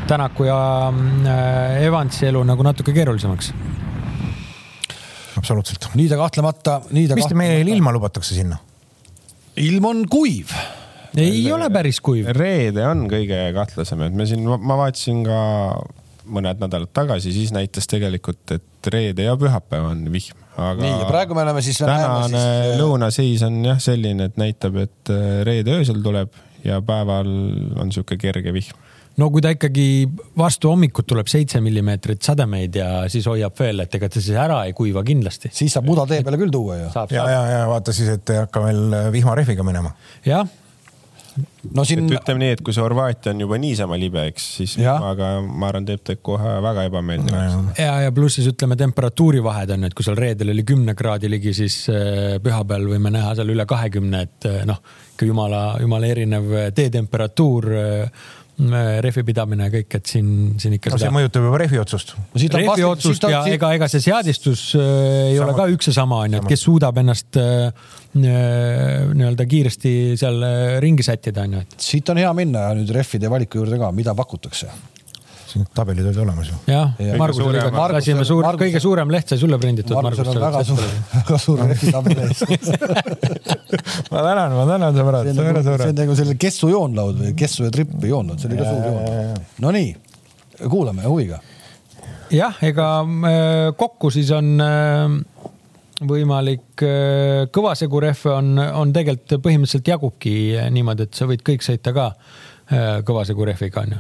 [0.08, 3.54] Tänaku ja äh, Evansi elu nagu natuke keerulisemaks.
[5.38, 5.88] absoluutselt.
[5.96, 7.16] nii ta kahtlemata, nii ta.
[7.16, 8.58] mis meil ilma lubatakse sinna?
[9.64, 10.52] ilm on kuiv.
[11.18, 12.28] ei ole päris kuiv.
[12.36, 15.42] reede on kõige kahtlasem, et me siin, ma vaatasin ka
[16.24, 20.40] mõned nädalad tagasi, siis näitas tegelikult, et reede ja pühapäev on vihm.
[20.58, 21.80] aga nii, ja praegu me oleme siis.
[21.80, 22.80] tänane siis...
[22.82, 25.16] lõunaseis on jah selline, et näitab, et
[25.48, 27.30] reede öösel tuleb ja päeval
[27.80, 28.80] on sihuke kerge vihm
[29.18, 29.86] no kui ta ikkagi
[30.38, 34.64] vastu hommikut tuleb seitse millimeetrit sademeid ja siis hoiab veel, et ega ta siis ära
[34.68, 35.52] ei kuiva kindlasti.
[35.54, 36.90] siis saab muda tee peale küll tuua ju.
[37.14, 39.94] ja, ja, ja vaata siis, et ei hakka veel vihmarehviga minema.
[40.26, 40.48] jah
[41.74, 42.04] no siin.
[42.06, 45.70] et ütleme nii, et kui see Horvaatia on juba niisama libe, eks, siis aga ma
[45.72, 47.76] arvan, teeb ta kohe väga ebameeldivaks no,.
[47.80, 51.56] ja, ja pluss siis ütleme temperatuurivahed on, et kui seal reedel oli kümne kraadi ligi,
[51.58, 54.82] siis äh, pühapäeval võime näha seal üle kahekümne, et äh, noh,
[55.14, 60.28] ikka jumala, jumala erinev teetemperatuur äh, rehvi pidamine ja kõik, et siin,
[60.62, 61.00] siin ikka no,.
[61.02, 62.14] see mõjutab juba rehvi otsust.
[62.38, 64.86] rehvi otsust ja ega, ega see seadistus äh,
[65.32, 65.48] ei sama.
[65.48, 67.68] ole ka üks ja sama, onju, et kes suudab ennast äh,
[68.14, 71.66] äh nii-öelda kiiresti seal äh, ringi sättida, onju.
[71.82, 74.70] siit on hea minna nüüd rehvide valiku juurde ka, mida pakutakse
[75.54, 76.60] siin tabelid olid olemas ju.
[76.72, 79.96] jah ja., Margusel oli ka, lasime suur, kõige suurem leht sai sulle prinditud.
[79.96, 80.84] Margusel on väga suur,
[81.18, 82.44] väga suur lehtitabel ees
[84.12, 87.74] ma tänan, ma tänan sõbrad, see on on nagu selline Kessu joonlaud või Kessu ja
[87.74, 89.44] Tripp joonlaud, see oli ka suur joon.
[89.64, 89.92] Nonii,
[90.70, 91.42] kuulame huviga.
[92.34, 95.18] jah, ega äh, kokku siis on äh,
[96.10, 100.34] võimalik äh, kõvasegu rehve on, on tegelikult põhimõtteliselt jagubki
[100.74, 102.12] niimoodi, et sa võid kõik sõita ka
[103.06, 103.98] kõvasegu rehviga onju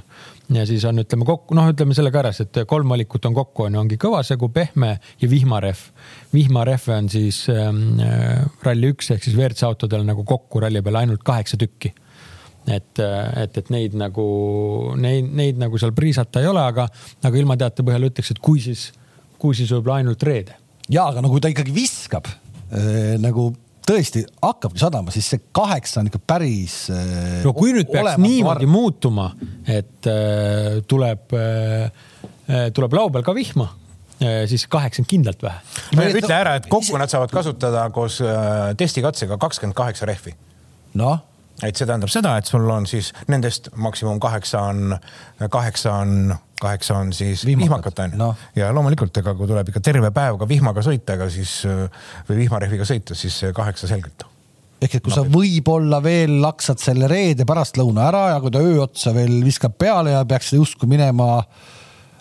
[0.51, 3.77] ja siis on, ütleme kokku, noh, ütleme sellega ära, et kolm valikut on kokku, on
[3.77, 5.83] ju, ongi kõvasegu, pehme ja vihmarehv.
[6.33, 11.23] vihmarehve on siis ähm, äh, Rally1 ehk siis WRC autodel nagu kokku ralli peal ainult
[11.23, 11.93] kaheksa tükki.
[12.67, 14.25] et, äh, et, et neid nagu,
[14.95, 16.87] neid, neid nagu seal priisata ei ole, aga,
[17.23, 18.91] aga ilmateate põhjal ütleks, et kui siis,
[19.39, 20.55] kui siis võib-olla ainult reede.
[20.89, 23.51] ja, aga no kui ta ikkagi viskab äh, nagu
[23.87, 26.77] tõesti hakkabki sadama, siis see kaheksa on ikka päris.
[26.93, 28.73] Äh, no kui nüüd peaks niimoodi var...
[28.73, 29.29] muutuma,
[29.67, 31.89] et äh, tuleb äh,,
[32.47, 33.67] äh tuleb laupäeval ka vihma
[34.21, 35.59] äh,, siis kaheksa on kindlalt vähe.
[36.13, 40.35] ütle ära, et kokku nad saavad kasutada koos äh, testikatsega kakskümmend kaheksa rehvi.
[40.99, 44.97] noh et see tähendab seda, et sul on siis nendest maksimum kaheksa on,
[45.53, 48.33] kaheksa on, kaheksa on siis vihmakat onju no..
[48.57, 51.59] ja loomulikult, ega kui tuleb ikka terve päev ka vihmaga sõita, ega siis
[52.29, 54.25] või vihmarehviga sõita, siis kaheksa selgelt.
[54.83, 58.63] Ehk et kui no, sa võib-olla veel laksad selle reede pärastlõuna ära ja kui ta
[58.63, 61.37] öö otsa veel viskab peale ja peaks justkui minema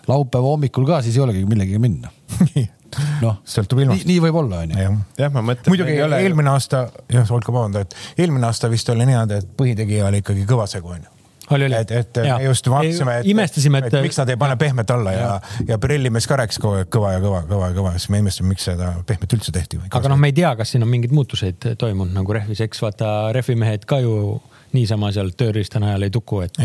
[0.07, 2.11] laupäeva hommikul ka, siis ei olegi millegagi minna
[3.21, 4.07] noh, sõltub ilmast.
[4.09, 4.99] nii võib olla, onju.
[5.19, 5.71] jah, ma mõtlen.
[5.73, 6.21] muidugi ole...
[6.25, 10.47] eelmine aasta, jah, Olga vabanda, et eelmine aasta vist oli niimoodi, et põhitegija oli ikkagi
[10.49, 11.13] kõva segu, onju
[11.49, 11.75] oli, oli.
[11.75, 12.37] et, et ja.
[12.37, 15.65] me just vaatasime, et, imestasime, et, et miks nad ei pane pehmet alla ja, ja,
[15.73, 18.21] ja Pirelli mees ka rääkis kogu aeg kõva ja kõva, kõva ja kõva, siis me
[18.23, 19.81] imestasime, miks seda pehmet üldse tehti.
[19.89, 23.13] aga noh, me ei tea, kas siin on mingeid muutuseid toimunud nagu rehvis, eks vaata
[23.35, 24.39] rehvimehed ka ju
[24.73, 26.57] niisama sealt tööriista najal ei tuku, et,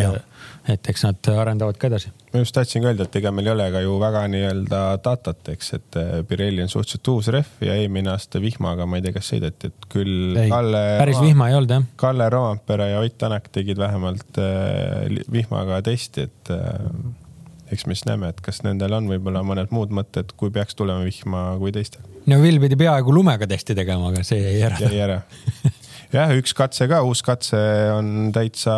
[0.69, 2.11] et eks nad arendavad ka edasi.
[2.33, 5.53] ma just tahtsin ka öelda, et ega meil ei ole ka ju väga nii-öelda datat,
[5.55, 9.15] eks, et äh, Pirelli on suhteliselt uus rehv ja eelmine aasta vihmaga, ma ei tea,
[9.17, 10.83] kas sõideti, et küll Kalle.
[11.01, 11.87] päris vihma ei olnud jah.
[12.01, 16.85] Kalle Rompere ja Ott Tänak tegid vähemalt äh, vihmaga testi, et äh,
[17.73, 21.05] eks me siis näeme, et kas nendel on võib-olla mõned muud mõtted, kui peaks tulema
[21.07, 22.05] vihma kui teistel.
[22.29, 24.81] no Vill pidi peaaegu lumega testi tegema, aga see jäi ära.
[24.85, 25.21] jäi ära
[26.15, 27.59] jah, üks katse ka, uus katse
[27.95, 28.77] on täitsa,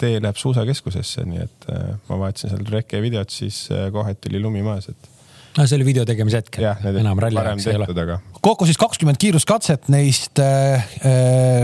[0.00, 4.42] tee läheb suusakeskusesse, nii et äh, ma vaatasin seal reke videot, siis äh, kohati oli
[4.42, 5.10] lumi maas, et
[5.56, 6.68] no see oli video tegemise hetkel.
[7.00, 8.18] enam ralli ajaks ei ole.
[8.40, 10.88] kokku siis kakskümmend kiiruskatset, neist äh,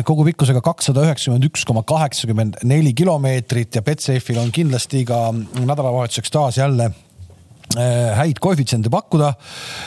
[0.09, 6.35] kogu pikkusega kakssada üheksakümmend üks koma kaheksakümmend neli kilomeetrit ja Betsafe'il on kindlasti ka nädalavahetuseks
[6.35, 7.06] taas jälle Äh,
[7.77, 9.33] häid koefitsiente pakkuda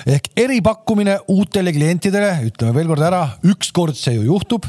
[0.10, 4.68] ehk eripakkumine uutele klientidele, ütleme veel kord ära, ükskord see ju juhtub.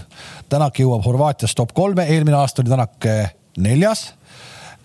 [0.50, 4.10] Tänak jõuab Horvaatias top kolme, eelmine aasta oli Tänak äh, neljas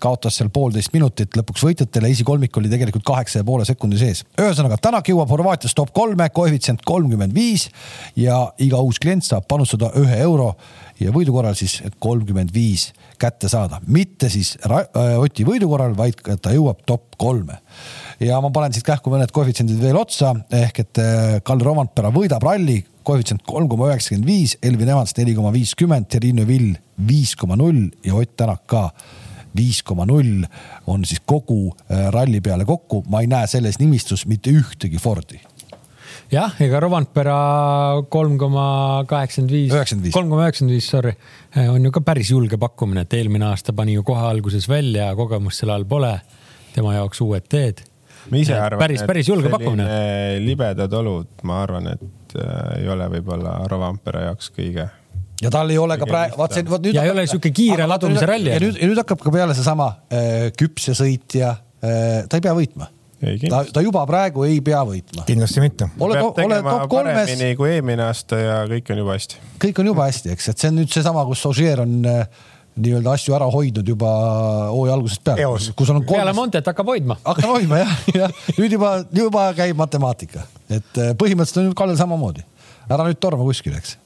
[0.02, 4.24] kaotas seal poolteist minutit lõpuks võitjatele, esikolmik oli tegelikult kaheksa ja poole sekundi sees.
[4.40, 7.68] ühesõnaga, Tänak jõuab Horvaatias top kolme, koefitsient kolmkümmend viis
[8.16, 10.52] ja iga uus klient saab panustada ühe euro
[11.00, 16.20] ja võidu korral siis kolmkümmend viis kätte saada, mitte siis äh, Oti võidu korral, vaid
[16.42, 17.60] ta jõuab top kolme
[18.20, 20.32] ja ma panen siit kähku mõned koefitsiendid veel otsa.
[20.54, 25.36] Ehk et äh, Kalle Romantpera võidab ralli, koefitsient kolm koma üheksakümmend viis, Elvin Evans neli
[25.36, 26.74] koma viiskümmend, Terrine Vill
[27.06, 28.88] viis koma null ja Ott Tänak ka
[29.56, 30.44] viis koma null
[30.90, 35.40] on siis kogu äh, ralli peale kokku, ma ei näe selles nimistus mitte ühtegi Fordi.
[36.32, 37.36] Jah, ega Rovanpera
[38.10, 38.66] kolm koma
[39.06, 41.12] kaheksakümmend viis, kolm koma üheksakümmend viis, sorry,
[41.54, 45.12] äh, on ju ka päris julge pakkumine, et eelmine aasta pani ju kohe alguses välja,
[45.18, 46.16] kogemust selle all pole.
[46.76, 47.78] tema jaoks uued teed
[48.30, 49.88] ma ise arvan, päris, päris julge pakkumine.
[50.44, 54.88] libedad olud, ma arvan, et äh, ei ole võib-olla Rovanpera jaoks kõige
[55.42, 56.96] ja tal ei ole ka praegu, vaat see, vot nüüd.
[56.96, 58.52] ja ei ole sihuke kiire ladumise ralli.
[58.54, 62.44] ja nüüd, ja nüüd hakkab ka peale seesama äh, küps ja sõitja äh,, ta ei
[62.44, 62.88] pea võitma.
[63.50, 65.26] ta, ta juba praegu ei pea võitma.
[65.28, 65.90] kindlasti mitte.
[66.00, 67.36] ole, ole top kolmes.
[67.58, 69.40] kui eelmine aasta ja kõik on juba hästi.
[69.66, 72.44] kõik on juba hästi, eks, et see on nüüd seesama, kus Ogier on äh,
[72.76, 74.10] nii-öelda asju ära hoidnud juba
[74.70, 75.46] hooaja algusest peale.
[75.76, 76.18] kus on kolm...
[76.18, 77.18] peale Montet hakkab hoidma.
[77.24, 78.44] hakkab hoidma jah, jah.
[78.58, 82.44] nüüd juba, juba käib matemaatika, et äh, põhimõtteliselt on Kallel samamoodi.
[82.88, 83.96] ära nüüd torma kuskile, eks.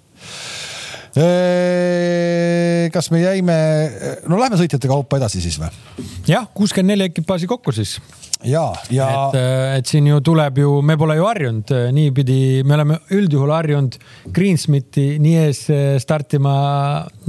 [1.19, 3.59] Äh, kas me jäime,
[4.31, 5.73] no lähme sõitjate kaupa edasi siis või?
[6.31, 7.99] jah, kuuskümmend neli ekipaaži kokku siis
[8.45, 9.09] ja, ja.
[9.09, 12.99] et, äh, et siin ju tuleb ju, me pole ju harjunud äh, niipidi, me oleme
[13.17, 13.99] üldjuhul harjunud
[14.35, 16.55] Greensmiti nii ees äh, startima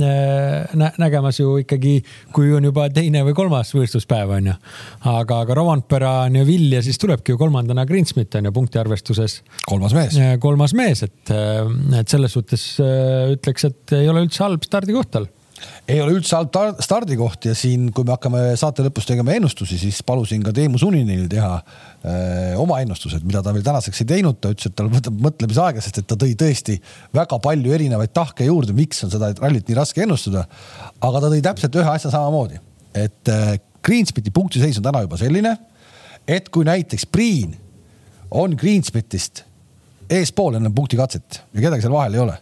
[0.02, 1.98] nä, nägemas ju ikkagi,
[2.36, 4.56] kui on juba teine või kolmas võistluspäev on ju.
[5.12, 9.42] aga, aga Rovanpera on ju Vill ja siis tulebki ju kolmandana Greensmit on ju punktiarvestuses.
[9.68, 10.18] kolmas mees.
[10.40, 11.36] kolmas mees, et,
[12.00, 15.30] et selles suhtes ütleks, et ei ole üldse halb stardikoht tal
[15.90, 20.02] ei ole üldse halb stardikoht ja siin, kui me hakkame saate lõpus tegema ennustusi, siis
[20.08, 24.40] palusin ka Teemu Suninil teha öö, äh, oma ennustused, mida ta veel tänaseks ei teinud,
[24.42, 26.78] ta ütles, et tal võtab mõtlemisaega, sest et ta tõi tõesti
[27.18, 30.46] väga palju erinevaid tahke juurde, miks on seda rallit nii raske ennustada.
[31.02, 32.62] aga ta tõi täpselt ühe asja samamoodi,
[32.94, 35.56] et äh, Greensmiti punktiseis on täna juba selline,
[36.28, 37.56] et kui näiteks Priin
[38.32, 39.44] on Greensmitist
[40.12, 42.38] eespool enne punktikatset ja kedagi seal vahel ei ole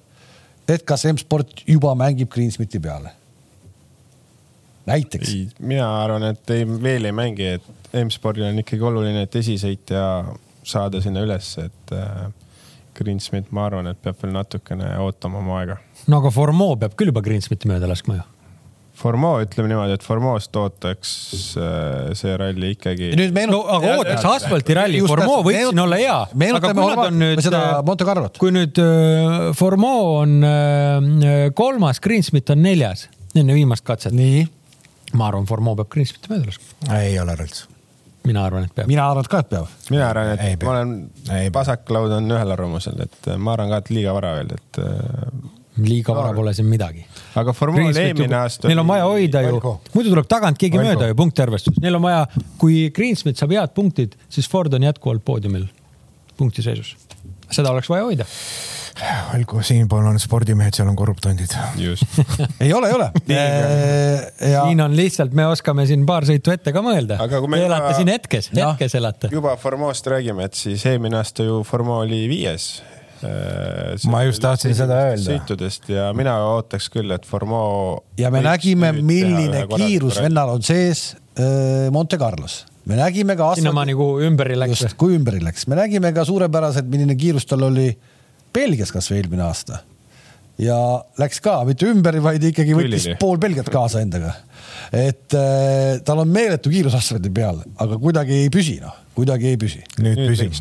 [0.74, 3.16] et kas M-sport juba mängib Greensmiti peale?
[4.90, 5.34] näiteks.
[5.60, 10.04] mina arvan, et ei, veel ei mängi, et M-spordil on ikkagi oluline, et esisõitja
[10.66, 12.26] saada sinna ülesse, et äh,
[12.98, 15.78] Greensmit, ma arvan, et peab veel natukene ootama oma aega.
[16.08, 18.28] no aga Formeau peab küll juba Greensmiti mööda laskma ju
[19.00, 21.14] Formeau, ütleme niimoodi, et Formeau'st ootaks
[21.56, 23.12] äh, see ralli ikkagi.
[23.48, 26.18] no aga ootaks asfaltiralli, Formeau võiks siin olla hea.
[26.42, 28.40] meenutame nüüd, seda äh, Monte Carlot.
[28.42, 30.40] kui nüüd äh, Formeau on
[31.56, 33.08] kolmas, Greensmit on neljas
[33.38, 34.16] enne viimast katset.
[34.16, 34.44] nii.
[35.16, 37.00] ma arvan, Formeau peab Greensmiti mööda laskma.
[37.00, 37.70] ei ole üldse
[38.28, 38.90] mina arvan, et peab.
[38.92, 39.78] mina arvan ka, et peab.
[39.94, 40.92] mina arvan, et ei, ma olen,
[41.56, 44.82] vasaklaud on ühel arvamusel, et ma arvan ka, et liiga vara veel, et
[45.86, 47.06] liiga vara pole siin midagi.
[47.40, 48.70] aga formuul eelmine aasta.
[48.70, 49.60] Neil on vaja hoida ju,
[49.96, 50.90] muidu tuleb tagant keegi Valko.
[50.90, 52.26] mööda ju punktiarvestus, neil on vaja,
[52.62, 55.70] kui Greensmit saab head punktid, siis Ford on jätkuvalt poodiumil
[56.40, 56.96] punktiseisus.
[57.50, 58.28] seda oleks vaja hoida
[59.36, 61.54] olgu, siinpool on spordimehed, seal on korruptandid.
[62.66, 64.66] ei ole, ei ole ja....
[64.66, 67.20] siin on lihtsalt, me oskame siin paar sõitu ette ka mõelda.
[67.24, 67.62] Te juba...
[67.64, 69.32] elate siin hetkes, hetkes elate.
[69.34, 72.99] juba Formoost räägime, et siis eelmine aasta ju Formoo oli viies Äh,
[74.10, 75.26] ma just tahtsin seda öelda.
[75.26, 78.00] sõitudest ja mina ootaks küll, et Formeau.
[78.20, 83.52] ja me nägime, milline kiirus vennal on sees äh, Monte Carlos me nägime ka.
[83.60, 84.84] sinnamaani, kuhu ümberi läks.
[84.84, 87.92] just, kui ümberi läks, me nägime ka suurepäraselt, milline kiirus tal oli
[88.56, 89.84] Belgias kasvõi eelmine aasta.
[90.60, 90.78] ja
[91.22, 93.20] läks ka mitte ümber, vaid ikkagi võttis Küllili.
[93.22, 94.34] pool Belgiat kaasa endaga.
[94.92, 99.60] et äh, tal on meeletu kiirus asfaldi peal, aga kuidagi ei püsi noh, kuidagi ei
[99.60, 99.84] püsi.
[100.00, 100.56] nüüd, püsib,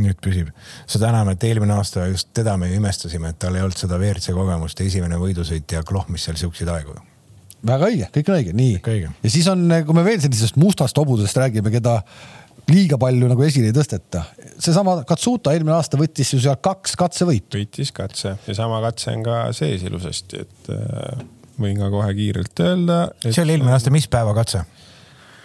[0.00, 0.52] nüüd püsib,
[0.90, 4.36] seda enam, et eelmine aasta just teda me imestasime, et tal ei olnud seda WRC
[4.36, 6.96] kogemust, esimene võidusõit ja klohmis seal siukseid aegu
[7.64, 8.78] väga õige, kõik on õige, nii.
[9.24, 12.00] ja siis on, kui me veel sellisest mustast hobusest räägime, keda
[12.70, 14.24] liiga palju nagu esile ei tõsteta.
[14.62, 17.60] seesama Katsuta eelmine aasta võttis ju seal kaks katsevõitu.
[17.60, 21.24] võitis katse ja sama katse on ka sees ilusasti, et äh,
[21.60, 23.30] võin ka kohe kiirelt öelda et....
[23.30, 24.64] see oli eelmine aasta, mis päeva katse?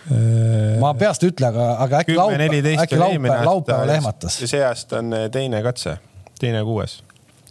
[0.10, 4.40] Äh, ma peast ei ütle, aga, aga äkki laupäeval, äkki laupäeval, laupäeval ehmatas.
[4.42, 6.00] see aasta on teine katse,
[6.42, 7.04] teine kuues.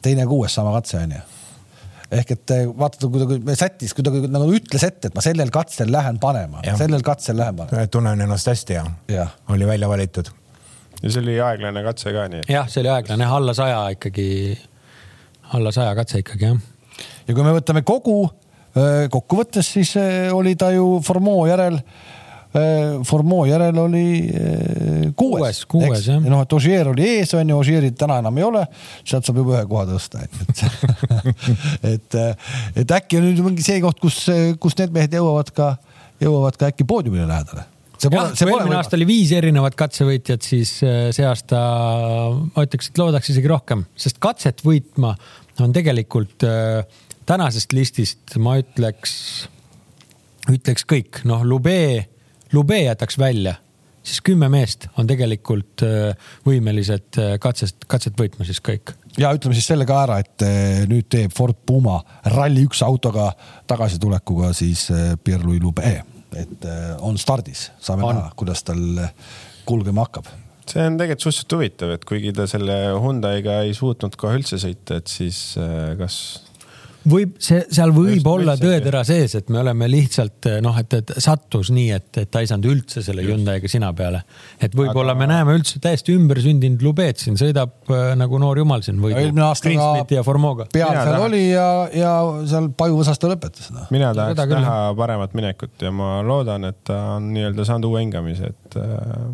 [0.02, 1.20] teine kuues sama katse on ju
[2.18, 5.52] ehk et eh, vaata, kui ta sättis, kui ta nagu ütles ette, et ma sellel
[5.54, 7.86] katsel lähen panema, sellel katsel lähen panema.
[7.92, 9.28] tunnen ennast hästi ja, ja.
[9.54, 10.32] oli välja valitud.
[11.02, 12.42] ja see oli aeglane katse ka nii.
[12.48, 14.28] jah, see oli aeglane, alla saja ikkagi,
[15.54, 16.60] alla saja katse ikkagi jah.
[17.28, 18.20] ja kui me võtame kogu
[19.10, 19.94] kokkuvõttes, siis
[20.32, 22.17] oli ta ju Formeau järel Äh,
[23.04, 26.22] Formeau järel oli äh, kuues, kuues, jah.
[26.24, 28.62] noh, et Ogier oli ees on ju, Ogierit täna enam ei ole,
[29.04, 30.62] sealt saab juba ühe koha tõsta, et
[31.92, 32.18] et,
[32.82, 34.22] et äkki on nüüd mingi see koht, kus,
[34.62, 35.74] kus need mehed jõuavad ka,
[36.24, 37.68] jõuavad ka äkki poodiumile lähedale.
[37.98, 38.62] See pole, see pole.
[38.62, 41.60] eelmine aasta oli viis erinevat katsevõitjat, siis äh, see aasta
[42.32, 45.12] ma ütleks, et loodaks isegi rohkem, sest katset võitma
[45.60, 46.46] on tegelikult
[47.28, 49.18] tänasest listist, ma ütleks,
[50.48, 51.82] ütleks kõik, noh, Lube
[52.52, 53.54] Lube jätaks välja,
[54.02, 58.94] siis kümme meest on tegelikult äh, võimelised äh, katsest, katset võitma siis kõik.
[59.18, 63.30] ja ütleme siis selle ka ära, et äh, nüüd teeb Ford Puma Rally1 autoga
[63.68, 64.88] tagasitulekuga siis
[65.24, 65.94] Pierre-Louis Lube,
[66.38, 66.68] et
[67.04, 68.20] on stardis, saame on.
[68.20, 68.84] näha, kuidas tal
[69.68, 70.28] kulgema hakkab
[70.68, 74.98] see on tegelikult suhteliselt huvitav, et kuigi ta selle Hyundai'ga ei suutnud kohe üldse sõita,
[75.00, 75.38] et siis
[75.96, 76.18] kas
[77.08, 81.12] võib, see, seal võib just, olla tõetera sees, et me oleme lihtsalt noh, et, et
[81.22, 84.22] sattus nii, et, et ta ei saanud üldse selle Hyundai'ga sina peale.
[84.60, 85.20] et võib-olla Aga...
[85.22, 89.18] me näeme üldse täiesti ümbersündinud Lubeet siin sõidab äh, nagu noor jumal siin võidu.
[89.20, 89.90] eelmine aasta ka
[90.74, 92.14] peal seal oli ja, ja
[92.50, 93.88] seal pajuvõsas ta lõpetas no..
[93.94, 98.52] mina tahaks näha paremat minekut ja ma loodan, et ta on nii-öelda saanud uue hingamise,
[98.54, 99.28] et äh,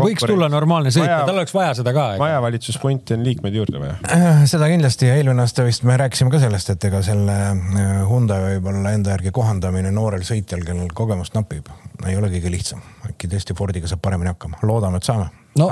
[0.00, 2.06] võiks tulla normaalne sõit, tal oleks vaja seda ka.
[2.20, 3.96] majavalitsuspunti on liikmeid juurde vaja.
[4.12, 7.92] Äh, seda kindlasti ja eelmine aasta vist me rääkisime ka sellest, et ega selle äh,
[8.08, 11.70] Hyundai võib-olla enda järgi kohandamine noorel sõitjal, kellel kogemust napib,
[12.06, 12.84] ei ole kõige lihtsam.
[13.08, 15.30] äkki tõesti Fordiga saab paremini hakkama, loodame, et saame.
[15.60, 15.70] no,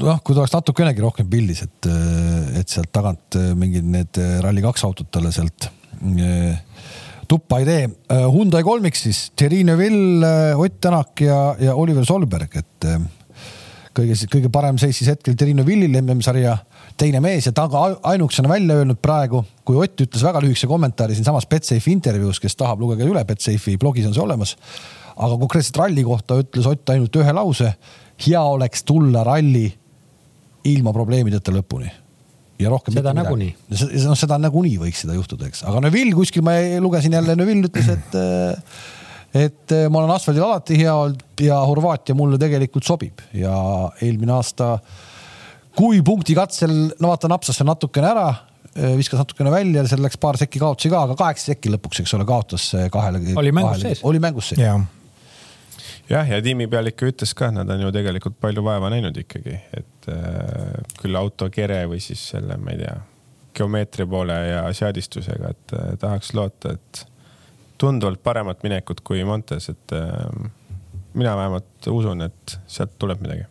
[0.00, 4.88] noh, kui ta oleks natukenegi rohkem pildis, et, äh, et sealt tagant mingid need Rally2
[4.88, 5.70] autod talle sealt
[7.26, 7.86] tuppa ei tee.
[8.30, 12.86] Hyundai kolmik siis, Thierry Neuville, Ott Tänak ja, ja Oliver Solberg, et
[13.96, 16.56] kõige, kõige parem seis siis hetkel Triinu Villil MM-sarja
[17.00, 21.16] teine mees ja ta ka ainukesena välja öelnud praegu, kui Ott ütles väga lühikese kommentaari
[21.16, 24.56] siinsamas Betsafe'i intervjuus, kes tahab, lugege üle, Betsafe'i blogis on see olemas.
[25.16, 27.74] aga konkreetselt ralli kohta ütles Ott ainult ühe lause.
[28.26, 29.70] hea oleks tulla ralli
[30.64, 31.90] ilma probleemideta lõpuni
[32.58, 32.94] ja rohkem.
[32.94, 33.54] seda nagunii.
[33.70, 37.90] noh, seda nagunii võiks seda juhtuda, eks, aga Neville kuskil ma lugesin jälle, Neville ütles,
[37.92, 38.16] et
[39.36, 43.54] et eh, ma olen asfaldil alati hea olnud ja Horvaatia mulle tegelikult sobib ja
[44.04, 44.76] eelmine aasta,
[45.76, 48.26] kui punktikatsel, no vaata, napsas see natukene ära,
[48.72, 52.14] eh, viskas natukene välja, seal läks paar sekki kaotusi ka, aga kaheksa sekki lõpuks, eks
[52.18, 53.24] ole, kaotas kahele.
[53.36, 54.04] oli mängus sees.
[54.06, 54.62] oli mängus sees.
[56.10, 60.80] jah, ja tiimipealik ütles ka, nad on ju tegelikult palju vaeva näinud ikkagi, et äh,
[61.00, 62.96] küll auto kere või siis selle, ma ei tea,
[63.56, 67.06] geomeetria poole ja seadistusega, et äh, tahaks loota, et
[67.78, 70.50] tunduvalt paremat minekut kui Montes, et äh,
[71.14, 73.46] mina vähemalt usun, et sealt tuleb midagi.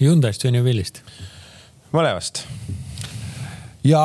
[0.00, 1.02] Hyundai'st või Newellist?
[1.94, 2.44] mõlemast.
[3.86, 4.02] ja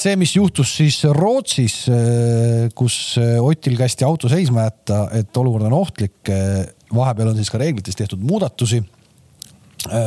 [0.00, 5.68] see, mis juhtus siis Rootsis, äh, kus äh, Otil kästi auto seisma jätta, et olukord
[5.68, 6.18] on ohtlik.
[6.32, 8.78] Äh, vahepeal on siis ka reeglites tehtud muudatusi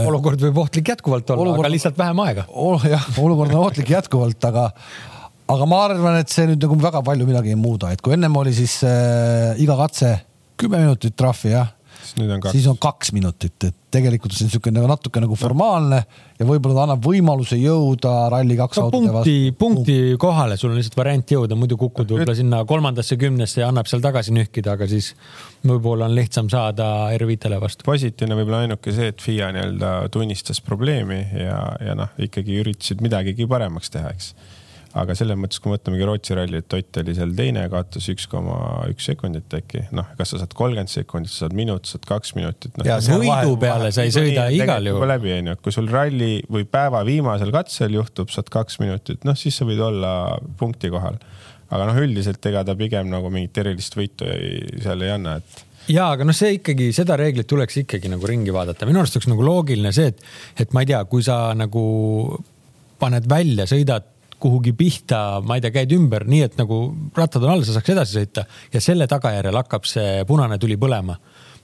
[0.08, 2.84] olukord võib ohtlik jätkuvalt olla olukord..., aga lihtsalt vähem aega oh,.
[2.88, 4.70] jah, olukord on ohtlik jätkuvalt, aga,
[5.50, 8.40] aga ma arvan, et see nüüd nagu väga palju midagi ei muuda, et kui ennem
[8.42, 10.16] oli siis äh, iga katse
[10.60, 11.70] kümme minutit trahvi, jah.
[12.52, 16.00] siis on kaks minutit, et tegelikult see on niisugune nagu natuke nagu formaalne
[16.38, 19.56] ja võib-olla ta annab võimaluse jõuda Rally2 no, autode punkti, vastu.
[19.62, 23.90] punkti kohale, sul on lihtsalt variant jõuda, muidu kukud võib-olla sinna kolmandasse kümnesse ja annab
[23.92, 25.14] seal tagasi nühkida, aga siis
[25.64, 27.88] võib-olla on lihtsam saada R5-le vastu.
[27.88, 31.60] positiivne võib-olla ainuke see, et FIA nii-öelda tunnistas probleemi ja,
[31.90, 34.34] ja noh, ikkagi üritasid midagigi paremaks teha, eks
[34.98, 38.26] aga selles mõttes, kui me võtamegi Rootsi ralli, et Ott oli seal teine, kaotas üks
[38.30, 38.56] koma
[38.90, 42.80] üks sekundit äkki, noh, kas sa saad kolmkümmend sekundit, sa saad minut, saad kaks minutit
[42.80, 42.88] no..
[43.22, 45.06] võidu peale sa ei sõida igal juhul.
[45.14, 49.38] läbi onju, et kui sul ralli või päeva viimasel katsel juhtub, saad kaks minutit, noh
[49.38, 50.12] siis sa võid olla
[50.58, 51.22] punkti kohal.
[51.70, 55.66] aga noh, üldiselt ega ta pigem nagu mingit erilist võitu ei, seal ei anna, et
[55.94, 59.30] ja aga noh, see ikkagi, seda reeglit tuleks ikkagi nagu ringi vaadata, minu arust oleks
[59.30, 60.24] nagu loogiline see, et,
[60.66, 61.84] et ma ei tea, kui sa nagu
[63.00, 66.82] paned välja, sõidad kuhugi pihta, ma ei tea, käid ümber, nii et nagu
[67.18, 71.18] rattad on all, sa saaks edasi sõita ja selle tagajärjel hakkab see punane tuli põlema.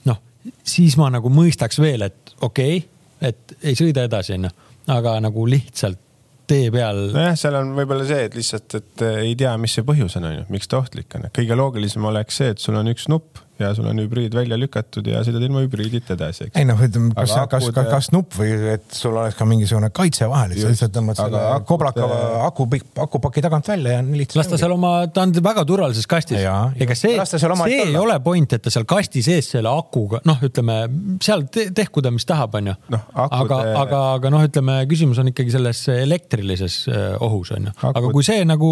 [0.09, 0.21] noh,
[0.63, 2.89] siis ma nagu mõistaks veel, et okei okay,,
[3.31, 4.51] et ei sõida edasi, onju,
[4.95, 6.01] aga nagu lihtsalt
[6.47, 7.07] tee peal.
[7.15, 10.45] nojah, seal on võib-olla see, et lihtsalt, et ei tea, mis see põhjus on, onju,
[10.53, 11.29] miks ta ohtlik on.
[11.35, 15.07] kõige loogilisem oleks see, et sul on üks nupp ja sul on hübriid välja lükatud
[15.07, 16.59] ja sõidad ilma hübriidita edasi, eks.
[16.59, 20.27] ei noh, ütleme, kas, kas, kas, kas nupp või et sul oleks ka mingisugune kaitse
[20.31, 22.09] vahel, et sa lihtsalt tõmbad selle koblaka
[22.47, 22.67] aku,
[23.05, 24.41] akupaki tagant välja ja lihtsalt.
[24.41, 26.41] las ta seal oma, ta on väga turvalises kastis.
[26.41, 30.79] ega see, see ei ole point, et ta seal kasti sees selle akuga, noh, ütleme
[31.23, 32.75] seal te, tehku ta, mis tahab, onju.
[33.13, 37.75] aga, aga, aga noh, ütleme, küsimus on ikkagi selles elektrilises äh, ohus, onju.
[37.91, 38.71] aga kui see nagu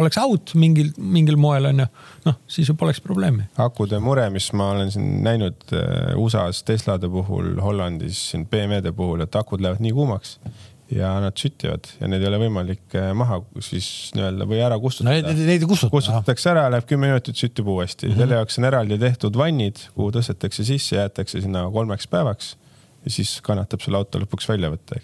[0.00, 1.86] oleks out mingil, mingil moel, onju,
[2.26, 3.46] noh, siis ju poleks probleemi.
[3.60, 8.94] aku akude mure, mis ma olen siin näinud äh, USA-s Teslade puhul, Hollandis siin BMW-de
[8.96, 10.38] puhul, et akud lähevad nii kuumaks
[10.94, 15.20] ja nad süttivad ja neid ei ole võimalik äh, maha siis nii-öelda või ära kustutada
[15.20, 15.36] no,.
[15.36, 15.92] Neid ei kustutata.
[15.92, 18.12] kustutatakse ära, läheb kümme minutit, süttib uuesti mm.
[18.12, 18.22] -hmm.
[18.22, 22.54] selle jaoks on eraldi tehtud vannid, kuhu tõstetakse sisse, jäetakse sinna kolmeks päevaks
[23.04, 25.00] ja siis kannatab selle auto lõpuks välja võtta.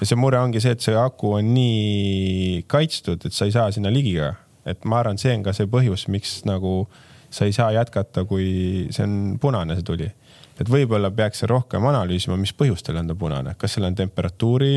[0.00, 3.72] ja see mure ongi see, et see aku on nii kaitstud, et sa ei saa
[3.72, 4.34] sinna ligi ka.
[4.64, 7.03] et ma arvan, see on ka see põhjus, miks nagu äh,
[7.34, 10.10] sa ei saa jätkata, kui see on punane, see tuli.
[10.54, 14.70] Et võib-olla peaks rohkem analüüsima, mis põhjustel on ta punane, kas seal on temperatuuri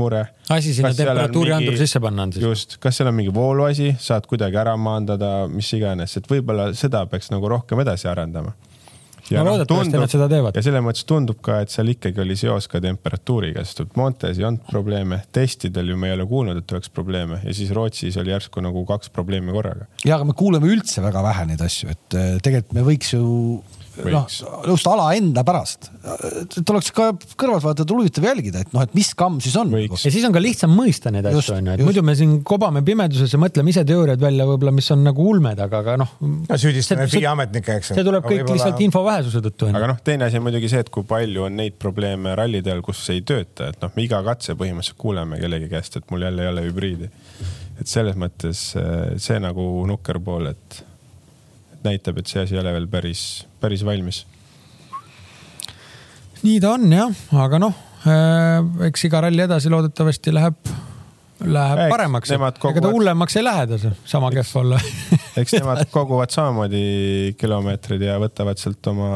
[0.00, 0.22] mure.
[0.48, 2.46] asi sinna temperatuuriandur sisse panna on siis?
[2.46, 7.04] just, kas seal on mingi vooluasi, saad kuidagi ära maandada, mis iganes, et võib-olla seda
[7.10, 8.56] peaks nagu rohkem edasi arendama
[9.30, 10.56] ja no loodetavasti nad seda teevad.
[10.56, 14.38] ja selles mõttes tundub ka, et seal ikkagi oli seos ka temperatuuriga, sest et Montes
[14.40, 18.18] ei olnud probleeme, testidel ju me ei ole kuulnud, et oleks probleeme ja siis Rootsis
[18.20, 19.88] oli järsku nagu kaks probleemi korraga.
[20.04, 23.24] ja, aga me kuuleme üldse väga vähe neid asju, et eh, tegelikult me võiks ju
[23.98, 24.26] noh,
[24.68, 25.90] just ala enda pärast.
[26.60, 29.72] et oleks ka kõrvaltvaatajal huvitav jälgida, et noh, et mis kamm siis on.
[29.74, 31.88] ja siis on ka lihtsam mõista neid asju onju, et just.
[31.88, 35.60] muidu me siin kobame pimeduses ja mõtleme ise teooriad välja võib-olla, mis on nagu ulmed,
[35.66, 36.14] aga, aga noh.
[36.54, 37.94] süüdistame FIE ametnikke, eks.
[37.96, 39.70] see tuleb kõik lihtsalt info vähesuse tõttu.
[39.74, 43.02] aga noh, teine asi on muidugi see, et kui palju on neid probleeme rallidel, kus
[43.14, 46.52] ei tööta, et noh, me iga katse põhimõtteliselt kuuleme kellegi käest, et mul jälle ei
[46.52, 47.10] ole hübriidi.
[47.80, 50.84] et selles mõttes eh, see nagu nukker pool, et
[51.86, 53.24] näitab, et see asi ei ole veel päris,
[53.62, 54.24] päris valmis.
[56.44, 57.76] nii ta on jah, aga noh,
[58.08, 60.72] äh, eks iga ralli edasi loodetavasti läheb,
[61.44, 62.34] läheb eks, paremaks.
[62.36, 64.80] ega ta hullemaks ei lähe ta sama kehv olla
[65.40, 69.10] eks nemad koguvad samamoodi kilomeetrid ja võtavad sealt oma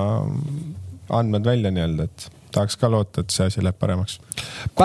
[1.14, 4.18] andmed välja nii-öelda, et tahaks ka loota, et see asi läheb paremaks.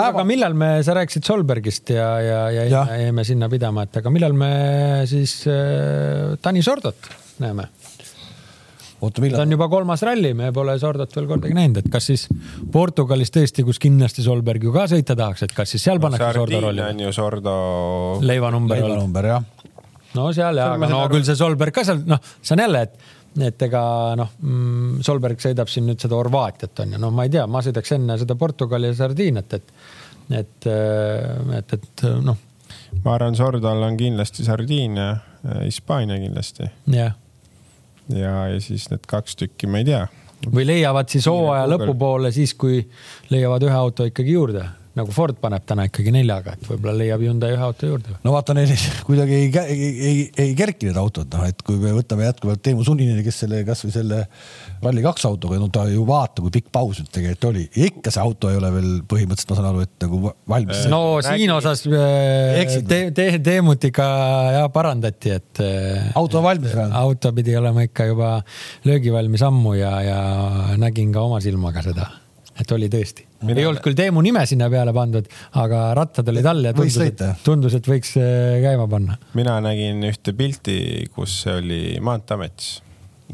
[0.00, 4.12] aga millal me, sa rääkisid Solbergist ja, ja, ja, ja jäime sinna pidama, et aga
[4.12, 4.52] millal me
[5.10, 7.68] siis äh, Tanis Ordot näeme.
[9.00, 9.40] oota, millal?
[9.40, 12.26] ta on juba kolmas ralli, me pole Sordot veel kordagi näinud, et kas siis
[12.72, 16.42] Portugalis tõesti, kus kindlasti Solberg ju ka sõita tahaks, et kas siis seal pannakse no,
[16.42, 16.84] Sordo rolli?
[16.84, 17.54] on ju Sordo.
[18.24, 18.82] leivanumber.
[18.82, 19.48] leivanumber jah.
[20.18, 23.16] no seal ja, aga no küll see Solberg ka seal, noh, see on jälle, et
[23.38, 23.80] et ega
[24.18, 27.62] noh mm,, Solberg sõidab siin nüüd seda Horvaatiat on ju, no ma ei tea, ma
[27.62, 29.74] sõidaks enne seda Portugali ja Sardiiniat, et,
[30.40, 30.70] et,
[31.60, 32.40] et, et noh.
[33.04, 35.12] ma arvan, Sordal on kindlasti Sardiinia,
[35.62, 36.70] Hispaania kindlasti.
[36.90, 37.14] jah
[38.16, 40.04] ja, ja siis need kaks tükki, ma ei tea.
[40.46, 42.82] või leiavad siis hooaja lõpupoole siis, kui
[43.30, 44.66] leiavad ühe auto ikkagi juurde
[44.98, 48.16] nagu Ford paneb täna ikkagi neljaga, et võib-olla leiab Hyundai ühe auto juurde.
[48.24, 48.72] no vaata, neil
[49.06, 52.84] kuidagi ei, ei, ei, ei kerki need autod, noh, et kui me võtame jätkuvalt Teemu
[52.86, 54.24] Sunnini, kes selle kasvõi selle
[54.80, 58.52] Rally2 autoga, no ta ju vaata, kui pikk paus nüüd tegelikult oli ikka see auto
[58.52, 60.86] ei ole veel põhimõtteliselt, ma saan aru, et nagu valmis.
[60.92, 64.06] no siin osas äh, te, te, Teemut ikka
[64.56, 65.62] jah parandati, et.
[65.64, 66.96] Äh, auto on valmis veel?
[67.02, 68.32] auto pidi olema ikka juba
[68.88, 70.18] löögivalmis ammu ja, ja
[70.80, 72.08] nägin ka oma silmaga seda
[72.60, 73.24] et oli tõesti.
[73.48, 75.28] ei olnud küll Teemu nime sinna peale pandud,
[75.60, 79.16] aga rattad olid all ja tundus, et, tundus, et võiks äh, käima panna.
[79.38, 80.78] mina nägin ühte pilti,
[81.14, 82.78] kus see oli Maanteeametis.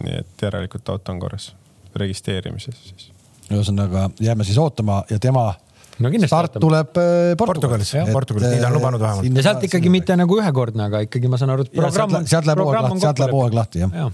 [0.01, 1.53] Nii et järelikult auto on korras,
[1.97, 3.09] registreerimises siis.
[3.51, 5.49] ühesõnaga jääme siis ootama ja tema
[6.03, 7.95] no start tuleb äh, Portugalis.
[8.13, 9.41] Portugalis, nii ta on lubanud vähemalt.
[9.41, 12.23] ja sealt ikkagi mitte nagu ühekordne, aga ikkagi ma saan aru, et programm.
[12.29, 14.13] sealt läheb hooaeg lahti, sealt läheb hooaeg lahti jah ja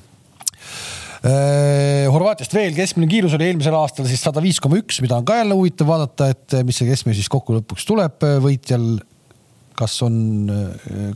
[1.23, 5.27] Äh, Horvaatiast veel, keskmine kiirus oli eelmisel aastal siis sada viis koma üks, mida on
[5.27, 8.89] ka jälle huvitav vaadata, et mis see keskmine siis kokku lõpuks tuleb võitjal
[9.83, 10.17] kas on,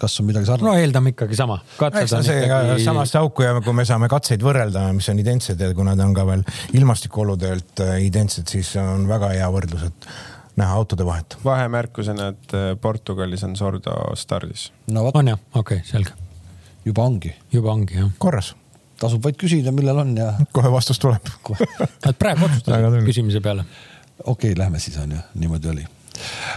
[0.02, 0.66] kas on midagi sarnast?
[0.66, 1.58] no eeldame ikkagi sama.
[1.78, 2.84] ikkagi...
[2.84, 6.14] samasse auku ja kui me saame katseid võrrelda, mis on identsed ja kuna ta on
[6.16, 6.44] ka veel
[6.76, 10.10] ilmastikuoludelt äh, identsed, siis on väga hea võrdlus, et
[10.56, 11.38] näha autode vahet.
[11.44, 14.70] vahemärkusena, et äh, Portugalis on Sordo stardis.
[14.90, 15.16] no vot.
[15.22, 16.14] on jah, okei okay,, selge.
[16.84, 17.34] juba ongi.
[17.52, 18.14] juba ongi jah.
[18.18, 18.54] korras
[19.00, 20.30] tasub vaid küsida, millal on ja.
[20.56, 21.28] kohe vastus tuleb.
[22.08, 23.66] et praegu otsustada küsimise peale.
[24.24, 25.86] okei okay,, lähme siis on ju, niimoodi oli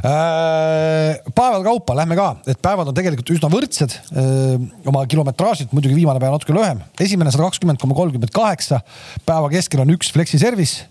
[0.03, 4.55] päevade kaupa lähme ka, et päevad on tegelikult üsna võrdsed äh,
[4.89, 6.83] oma kilometraažilt, muidugi viimane päev natuke lühem.
[6.99, 8.81] esimene sada kakskümmend koma kolmkümmend kaheksa,
[9.27, 10.85] päeva keskel on üks Flexi service.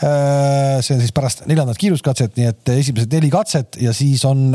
[0.00, 4.54] Äh, see on siis pärast neljandat kiiruskatset, nii et esimesed neli katset ja siis on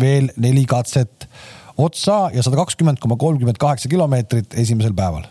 [0.00, 1.28] veel neli katset
[1.78, 5.28] otsa ja sada kakskümmend koma kolmkümmend kaheksa kilomeetrit esimesel päeval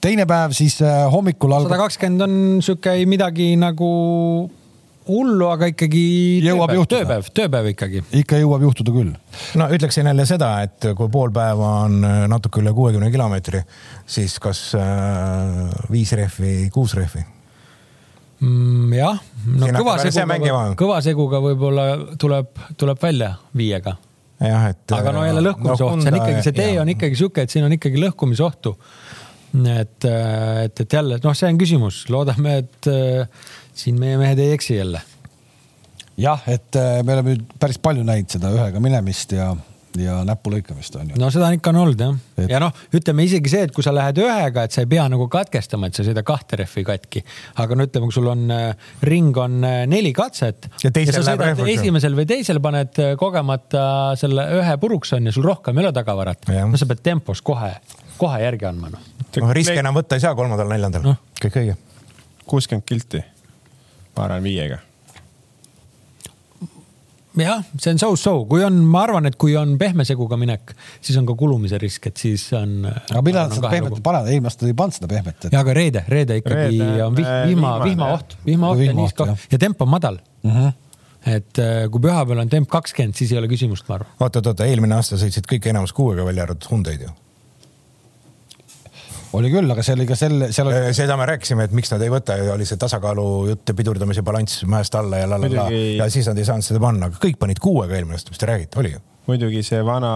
[0.00, 1.70] teine päev siis äh, hommikul algab.
[1.70, 2.34] sada kakskümmend on
[2.64, 3.90] sihuke midagi nagu
[5.10, 6.02] hullu, aga ikkagi.
[6.44, 7.00] jõuab juhtuda.
[7.00, 8.04] tööpäev, tööpäev ikkagi.
[8.22, 9.12] ikka jõuab juhtuda küll.
[9.60, 13.62] no ütleksin jälle seda, et kui pool päeva on äh, natuke üle kuuekümne kilomeetri,
[14.06, 17.24] siis kas äh, viis rehvi, kuus rehvi
[18.40, 18.92] mm,?
[18.98, 21.88] jah, no kõva seguga, kõva seguga võib-olla
[22.20, 23.96] tuleb, tuleb välja viiega
[24.40, 24.84] jah, et.
[24.96, 26.82] aga no jälle lõhkumisoht no,, see on ikkagi, see tee ja.
[26.84, 28.74] on ikkagi sihuke, et siin on ikkagi lõhkumisohtu
[29.54, 34.38] et, äh, et, et jälle noh, see on küsimus, loodame, et äh, siin meie mehed
[34.42, 35.02] ei eksi jälle.
[36.20, 39.48] jah, et äh, me oleme nüüd päris palju näinud seda ühega minemist ja,
[39.98, 41.18] ja näpu lõikamist on ju.
[41.18, 42.50] no seda on ikka on olnud jah et....
[42.52, 45.26] ja noh, ütleme isegi see, et kui sa lähed ühega, et sa ei pea nagu
[45.32, 47.24] katkestama, et sa sõida kahte rehvi katki.
[47.64, 48.44] aga no ütleme, kui sul on
[49.02, 50.70] ring on neli katset.
[50.84, 53.88] ja, ja sa sõidad esimesel või teisel paned kogemata
[54.20, 56.46] selle ühe puruks on ja sul rohkem ei ole tagavarat.
[56.46, 57.74] no sa pead tempos kohe
[58.20, 59.09] kohe järgi andma noh.
[59.38, 61.76] Noh riske enam võtta ei saa kolmandal-neljandal no., kõik õige.
[62.50, 63.22] kuuskümmend kilti,
[64.16, 64.80] ma arvan viiega.
[67.40, 71.18] jah, see on so-so, kui on, ma arvan, et kui on pehme seguga minek, siis
[71.20, 72.82] on ka kulumise risk, et siis on.
[72.90, 75.54] aga millal sa seda pehmet paned, eelmine aasta ei pannud seda pehmet et....
[75.54, 79.82] ja, aga reede, reede ikkagi reede, on vih, vihma, vihmaoht, vihmaoht ja niiska ja temp
[79.86, 80.54] on madal mm.
[80.54, 80.78] -hmm
[81.20, 84.12] et äh, kui pühapäeval on temp kakskümmend, siis ei ole küsimust, ma arvan.
[84.20, 87.10] oota, oota, oota, eelmine aasta sõitsid kõik enamus kuuega välja arvatud Hyundai'd ju
[89.38, 90.94] oli küll, aga see oli ka selle, seal oli.
[90.96, 94.64] seda me rääkisime, et miks nad ei võta oli see tasakaalu jutt ja pidurdamise balanss
[94.70, 97.38] mäest alla ja la la la ja siis nad ei saanud seda panna, aga kõik
[97.40, 99.04] panid kuuega eelmine aasta, mis te räägite, oli ju?
[99.30, 100.10] muidugi see vana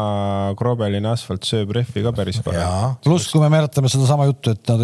[0.59, 2.65] krobeline asfalt sööb rehvi ka päris palju.
[3.05, 4.83] pluss, kui me mäletame sedasama juttu, et nad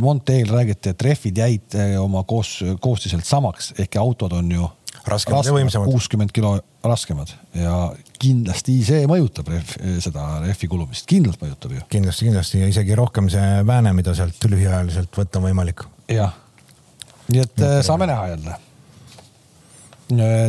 [0.00, 4.70] Monteel räägiti, et rehvid jäid eh, oma koos, koostiselt samaks ehk autod on ju
[5.08, 5.90] raskemad ja võimsamad.
[5.92, 7.74] kuuskümmend kilo raskemad ja
[8.20, 11.84] kindlasti see mõjutab ref, seda rehvi kulumist, kindlalt mõjutab ju.
[11.92, 15.86] kindlasti, kindlasti ja isegi rohkem see vääne, mida sealt lühiajaliselt võtta on võimalik.
[16.10, 16.34] jah,
[17.28, 18.58] nii et ja, saame näha jälle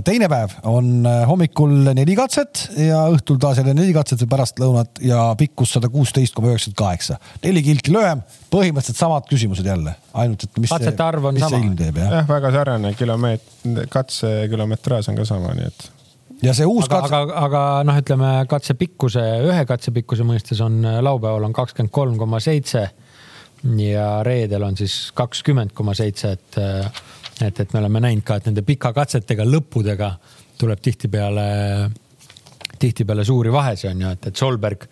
[0.05, 5.01] teine päev on äh, hommikul neli katset ja õhtul taas jälle neli katset või pärastlõunat
[5.05, 7.17] ja pikkus sada kuusteist koma üheksakümmend kaheksa.
[7.43, 11.61] neli kilti lühem, põhimõtteliselt samad küsimused jälle, ainult et mis katsete arv on sama.
[11.77, 13.49] Teeb, jah ja,, väga sarnane kilomeet-,
[13.93, 15.87] katsekilometraaž on ka sama, nii et.
[16.47, 17.21] ja see uus aga, katse.
[17.21, 22.19] aga, aga noh, ütleme katse pikkuse, ühe katse pikkuse mõistes on laupäeval on kakskümmend kolm
[22.21, 22.89] koma seitse
[23.85, 26.61] ja reedel on siis kakskümmend koma seitse, et
[27.39, 30.11] et, et me oleme näinud ka, et nende pikakatsetega, lõppudega
[30.61, 31.45] tuleb tihtipeale,
[32.79, 34.89] tihtipeale suuri vahesid on ju, et, et Solberg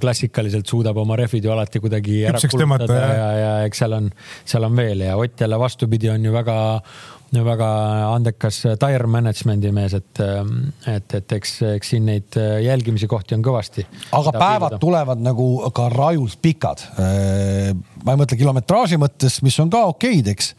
[0.00, 4.12] klassikaliselt suudab oma rehvid ju alati kuidagi ära kulutada ja, ja, ja eks seal on,
[4.44, 6.56] seal on veel ja Ott jälle vastupidi on ju väga,
[7.46, 7.68] väga
[8.12, 10.22] andekas tire management'i mees, et,
[10.92, 13.86] et, et eks, eks siin neid jälgimise kohti on kõvasti.
[14.12, 14.82] aga päevad piirida.
[14.84, 16.84] tulevad nagu ka rajult pikad.
[16.98, 20.54] Ma ei mõtle kilometraaži mõttes, mis on ka okeid, eks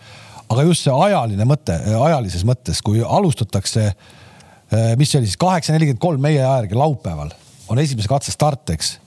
[0.49, 5.75] aga just see ajaline mõte, ajalises mõttes, kui alustatakse, eh, mis see oli siis kaheksa
[5.75, 7.33] nelikümmend kolm meie aja järgi laupäeval
[7.71, 8.97] on esimese katse start, eks,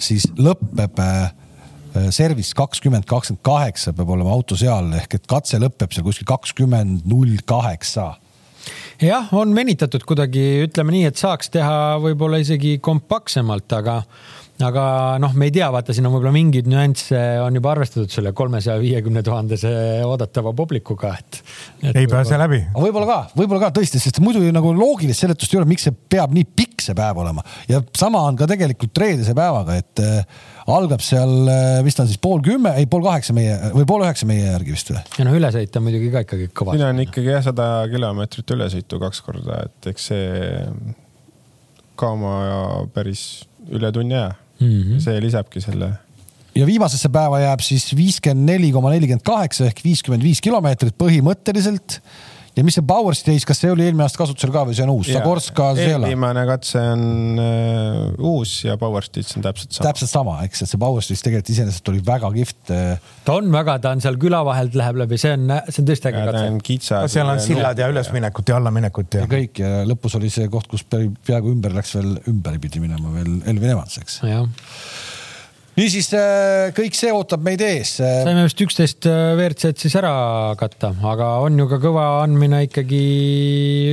[0.00, 1.28] siis lõpeb eh,
[2.14, 7.06] service kakskümmend, kakskümmend kaheksa peab olema auto seal ehk et katse lõpeb seal kuskil kakskümmend
[7.08, 8.12] null kaheksa.
[9.00, 14.02] Jah, on venitatud kuidagi, ütleme nii, et saaks teha võib-olla isegi kompaktsemalt, aga
[14.64, 14.84] aga
[15.22, 18.80] noh, me ei tea, vaata, siin on võib-olla mingeid nüansse on juba arvestatud selle kolmesaja
[18.82, 19.70] viiekümne tuhandese
[20.06, 21.40] oodatava publikuga, et,
[21.82, 21.92] et.
[21.94, 22.60] ei pääse läbi.
[22.74, 26.34] võib-olla ka, võib-olla ka tõesti, sest muidu nagu loogilist seletust ei ole, miks see peab
[26.34, 30.40] nii pikk see päev olema ja sama on ka tegelikult reedese päevaga, et äh,
[30.74, 34.26] algab seal äh, vist on siis pool kümme, ei pool kaheksa meie või pool üheksa
[34.30, 35.04] meie järgi vist või?
[35.20, 36.74] ja noh, ülesõit on muidugi ka ikkagi kõva.
[36.74, 40.58] siin on ikkagi jah, sada kilomeetrit ülesõitu kaks korda, et eks see
[41.98, 42.34] ka oma
[42.94, 43.28] päris
[43.74, 44.82] üle tunni aja mm.
[44.82, 45.00] -hmm.
[45.00, 45.92] see lisabki selle.
[46.54, 52.00] ja viimasesse päeva jääb siis viiskümmend neli koma nelikümmend kaheksa ehk viiskümmend viis kilomeetrit põhimõtteliselt
[52.58, 54.92] ja mis see Power Stage, kas see oli eelmine aasta kasutusel ka või see on
[54.96, 55.10] uus?
[55.14, 56.10] Zagorska, Zela.
[56.10, 57.04] viimane katse on
[57.42, 59.86] uh, uus ja Power Stage on täpselt sama.
[59.88, 62.74] täpselt sama, eks, et see Power Stage tegelikult iseenesest oli väga kihvt.
[62.74, 65.90] Äh, ta on väga, ta on seal küla vahelt läheb läbi, see on, see on
[65.92, 67.10] tõesti äge katse.
[67.14, 69.26] seal on sillad ja ülesminekut ja allaminekut ja.
[69.26, 73.14] ja kõik ja lõpus oli see koht, kus peaaegu ümber läks veel, ümber pidi minema
[73.14, 74.22] veel Elvin Evans, eks.
[74.26, 74.42] jah
[75.78, 77.96] niisiis äh, kõik see ootab meid ees.
[78.02, 78.22] Äh.
[78.26, 80.12] saime vist üksteist äh, WRC-d siis ära
[80.58, 83.02] katta, aga on ju ka kõva andmine ikkagi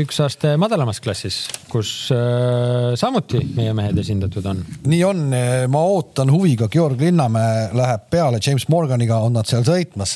[0.02, 1.92] üks aste madalamas klassis, kus
[3.00, 4.62] samuti meie mehed esindatud on.
[4.88, 5.26] nii on,
[5.72, 10.16] ma ootan huviga, Georg Linnamäe läheb peale James Morganiga, on nad seal sõitmas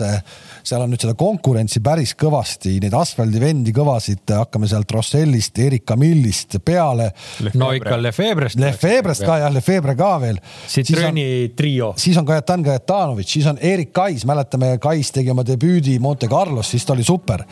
[0.63, 6.59] seal on nüüd seda konkurentsi päris kõvasti, neid asfaldivendi kõvasid, hakkame sealt Rossellist, Erika Millist
[6.65, 7.09] peale.
[7.53, 8.59] no ikka Lefebrest.
[8.59, 10.41] Lefebrest ka jah, Lefebre ka veel.
[10.69, 11.25] Citrooni
[11.59, 11.93] trio.
[11.97, 16.71] siis on Kajetan Kajetanovitš, siis on Erik Kais, mäletame, Kais tegi oma debüüdi Monte Carlos,
[16.71, 17.43] siis ta oli super.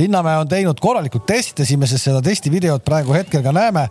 [0.00, 3.86] Linnamäe on teinud korralikult testide, siin me seda testivideot praegu hetkel ka näeme.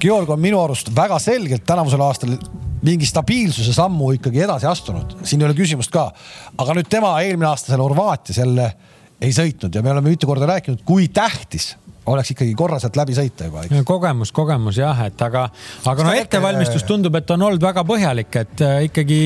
[0.00, 2.32] Georg on minu arust väga selgelt tänavusel aastal
[2.86, 6.08] mingi stabiilsuse sammu ikkagi edasi astunud, siin ei ole küsimust ka.
[6.58, 8.72] aga nüüd tema eelmine aasta seal Horvaatias jälle
[9.20, 11.74] ei sõitnud ja me oleme mitu korda rääkinud, kui tähtis
[12.06, 13.64] oleks ikkagi korra sealt läbi sõita juba.
[13.86, 15.46] kogemus, kogemus jah, et aga,
[15.90, 19.20] aga no ettevalmistus tundub, et on olnud väga põhjalik, et äh, ikkagi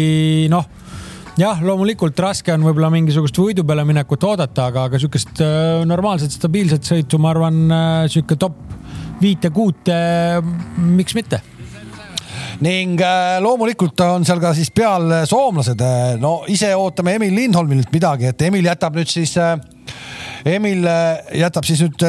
[0.52, 0.66] noh
[1.40, 6.34] jah, loomulikult raske on võib-olla mingisugust võidu peale minekut oodata, aga, aga sihukest äh, normaalset
[6.34, 8.58] stabiilset sõitu, ma arvan, äh, sihuke top
[9.22, 9.96] viite-kuute,
[10.94, 11.42] miks mitte
[12.62, 13.00] ning
[13.42, 15.80] loomulikult on seal ka siis peal soomlased.
[16.22, 19.56] No ise ootame Emil Lindholmilt midagi, et Emil jätab nüüd siis äh,
[20.44, 20.84] Emil
[21.40, 22.04] jätab siis nüüd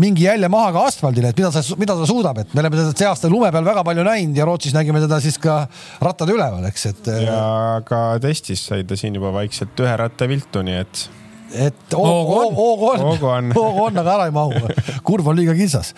[0.00, 2.94] mingi jälje maha ka asfaldile, et mida sa, mida ta suudab, et me oleme teda
[2.96, 5.60] see aasta lume peal väga palju näinud ja Rootsis nägime teda siis ka
[6.00, 7.12] rattade üleval, eks, et.
[7.26, 11.04] ja ka testis sai ta siin juba vaikselt ühe ratta viltu, nii et
[11.52, 14.68] et hoogu on, hoogu on, hoogu on, aga ära ei mahu.
[15.06, 15.94] kurv on liiga kitsas.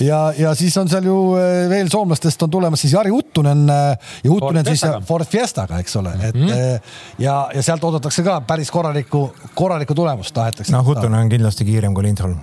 [0.00, 4.10] ja, ja siis on seal ju eh, veel soomlastest on tulemas siis Jari Uttunen eh,
[4.24, 6.90] ja Uttunen Ford siis Ford Fiestaga, eks ole, et mm -hmm.
[7.18, 10.72] ja, ja sealt oodatakse ka päris korralikku, korralikku tulemust tahetakse.
[10.72, 12.36] noh, Uttunen on kindlasti kiirem kui Lindholm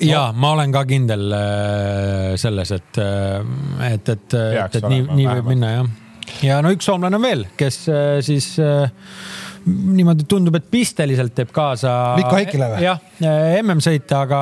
[0.00, 0.40] ja no.
[0.40, 1.32] ma olen ka kindel
[2.36, 5.88] selles, et, et, et, et, et nii, nii võib minna jah.
[6.42, 7.86] ja no üks soomlane on veel, kes
[8.20, 8.52] siis
[9.66, 11.90] niimoodi tundub, et pisteliselt teeb kaasa.
[12.18, 12.84] Mikko Heikile või?
[12.84, 13.02] jah,
[13.62, 14.40] MM-sõite, aga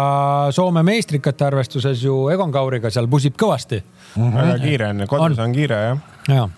[0.55, 4.23] Soome meistrikate arvestuses ju Egon Kauriga seal pusib kõvasti mm.
[4.23, 4.39] -hmm.
[4.39, 6.07] väga kiire on, kodus on, on kiire jah.
[6.29, 6.49] jah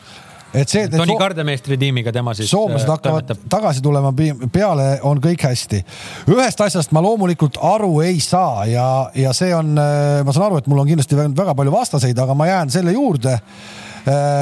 [0.55, 0.89] et see.
[0.89, 2.51] Toni so Kardemeistri tiimiga tema siis.
[2.51, 3.49] soomlased äh, hakkavad toimetab.
[3.51, 4.13] tagasi tulema
[4.53, 5.85] peale, on kõik hästi.
[6.31, 10.71] ühest asjast ma loomulikult aru ei saa ja, ja see on, ma saan aru, et
[10.71, 13.39] mul on kindlasti väga palju vastaseid, aga ma jään selle juurde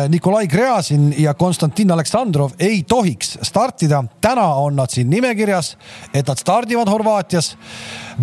[0.08, 4.04] Nikolai Gräzin ja Konstantin Aleksandrov ei tohiks startida.
[4.20, 5.76] täna on nad siin nimekirjas,
[6.14, 7.56] et nad stardivad Horvaatias.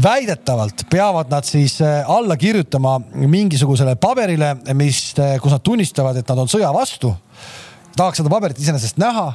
[0.03, 6.27] väidetavalt peavad nad siis äh, alla kirjutama mingisugusele paberile, mis, äh, kus nad tunnistavad, et
[6.27, 7.15] nad on sõja vastu.
[7.95, 9.33] tahaks seda paberit iseenesest näha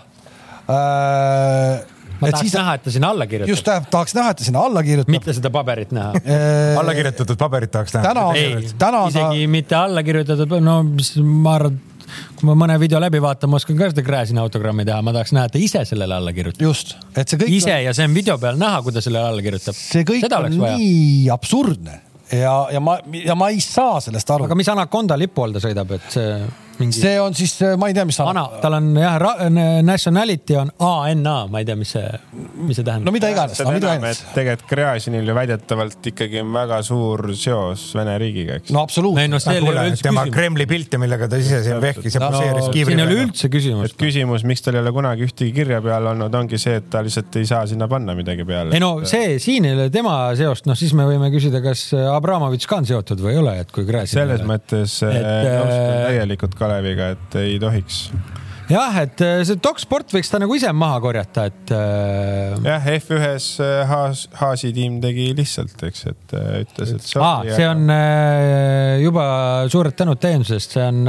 [2.21, 2.55] ma tahaks siis...
[2.55, 3.51] näha, et ta sinna alla kirjutab.
[3.51, 5.13] just, tahaks näha, et ta sinna alla kirjutab.
[5.13, 6.13] mitte seda paberit näha
[6.81, 8.05] alla kirjutatud paberit tahaks näha.
[8.09, 9.51] täna on, täna on isegi ta...
[9.57, 11.81] mitte alla kirjutatud, no mis ma arvan
[12.45, 15.33] kui ma mõne video läbi vaatan, ma oskan ka seda Gräzini autogrammi teha, ma tahaks
[15.33, 16.65] näha, et ta ise sellele alla kirjutab.
[16.67, 17.55] just, et see kõik.
[17.57, 19.79] ise ja see on video peal näha, kui ta sellele alla kirjutab.
[19.79, 22.01] see kõik Seda on nii absurdne
[22.35, 24.49] ja, ja ma, ja ma ei saa sellest aru.
[24.49, 26.37] aga mis Anaconda lipu all ta sõidab, et see
[26.81, 26.99] mingi....
[26.99, 28.19] see on siis, ma ei tea, mis.
[28.19, 29.19] vana, tal on jah,
[29.85, 32.09] nationality on ANA, ma ei tea, mis see,
[32.65, 33.09] mis see tähendab.
[33.09, 34.23] no mida iganes.
[34.35, 38.73] tegelikult Gräzinil ju väidetavalt ikkagi on väga suur seos Vene riigiga, eks.
[38.75, 39.31] no absoluutselt.
[39.35, 39.41] No,
[40.03, 40.35] tema küsimus.
[40.35, 43.03] Kremli pilte, millega ta ise siin vehkis ja poseeris no, kiivri peal.
[43.03, 43.97] siin ei ole üldse küsimust.
[44.01, 47.39] küsimus, miks tal ei ole kunagi ühtegi kirja peal olnud, ongi see, et ta lihtsalt
[47.41, 48.75] ei saa sinna panna midagi peale.
[48.75, 52.69] ei no see, siin ei ole tema seost, noh siis me võime küsida, kas Abramovitš
[52.71, 54.19] ka on seotud või ei ole, et kui Gräzin.
[54.21, 58.09] selles mõttes et, nõustun täielikult Kaleviga, et ei tohiks
[58.71, 61.73] jah, et äh, see doksport võiks ta nagu ise maha korjata, et.
[61.75, 67.05] Äh, jah, F1-s äh, Haas, Haasi tiim tegi lihtsalt, eks, et ütles, et.
[67.05, 67.85] see on
[69.05, 69.27] juba
[69.73, 71.05] suured tänud täiendusest, see on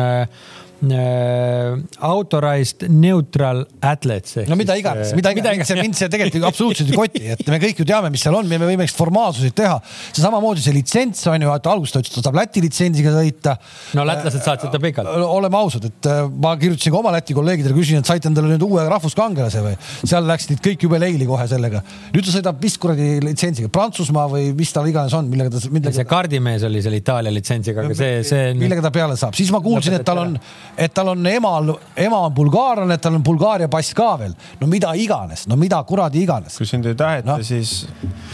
[2.03, 4.47] authorized neutral athletes.
[4.49, 7.80] no mida iganes, mida iganes, see mind see tegelikult absoluutselt ei koti, et me kõik
[7.82, 9.78] ju teame, mis seal on, me võime formaalsuseid teha.
[10.11, 13.13] see samamoodi see litsents on ju, et alguses ta ütles, et ta saab Läti litsentsiga
[13.15, 13.55] sõita.
[13.97, 15.09] no lätlased saatsid ta pikalt.
[15.26, 18.67] oleme ausad, et äh, ma kirjutasin ka oma Läti kolleegidele, küsisin, et saite endale nüüd
[18.67, 19.76] uue rahvuskangelase või?
[20.03, 21.82] seal läksid kõik jube leili kohe sellega.
[22.13, 25.95] nüüd ta sõidab mis kuradi litsentsiga, Prantsusmaa või mis tal iganes on, millega ta millega....
[25.95, 28.53] see kaardimees oli seal Itaalia litsentsiga, aga see, see.
[28.59, 30.38] millega ta peale saab, siis ma kuulsin, et tal on
[30.78, 31.71] et tal on emal,
[32.05, 34.36] ema on bulgaarlane, et tal on Bulgaaria pass ka veel.
[34.59, 36.57] no mida iganes, no mida kuradi iganes.
[36.59, 37.73] kui sind ei taheta no., siis,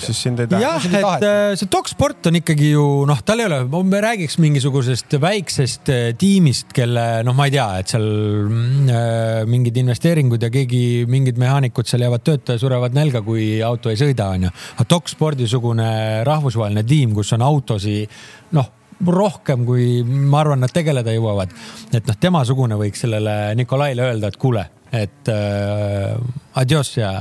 [0.01, 0.81] siis sind ei taheta.
[0.81, 0.87] jah,
[1.19, 3.61] et äh, see doksport on ikkagi ju noh, tal ei ole,
[3.91, 9.77] me räägiks mingisugusest väiksest äh, tiimist, kelle noh, ma ei tea, et seal äh, mingid
[9.83, 14.31] investeeringud ja keegi, mingid mehaanikud seal jäävad tööta ja surevad nälga, kui auto ei sõida,
[14.35, 14.53] onju.
[14.77, 15.89] aga dokspordi sugune
[16.27, 18.21] rahvusvaheline tiim, kus on autosid
[18.57, 21.53] noh rohkem, kui ma arvan, nad tegeleda jõuavad.
[21.93, 26.15] et noh, temasugune võiks sellele Nikolaile öelda, et kuule, et äh,
[26.55, 27.13] adios ja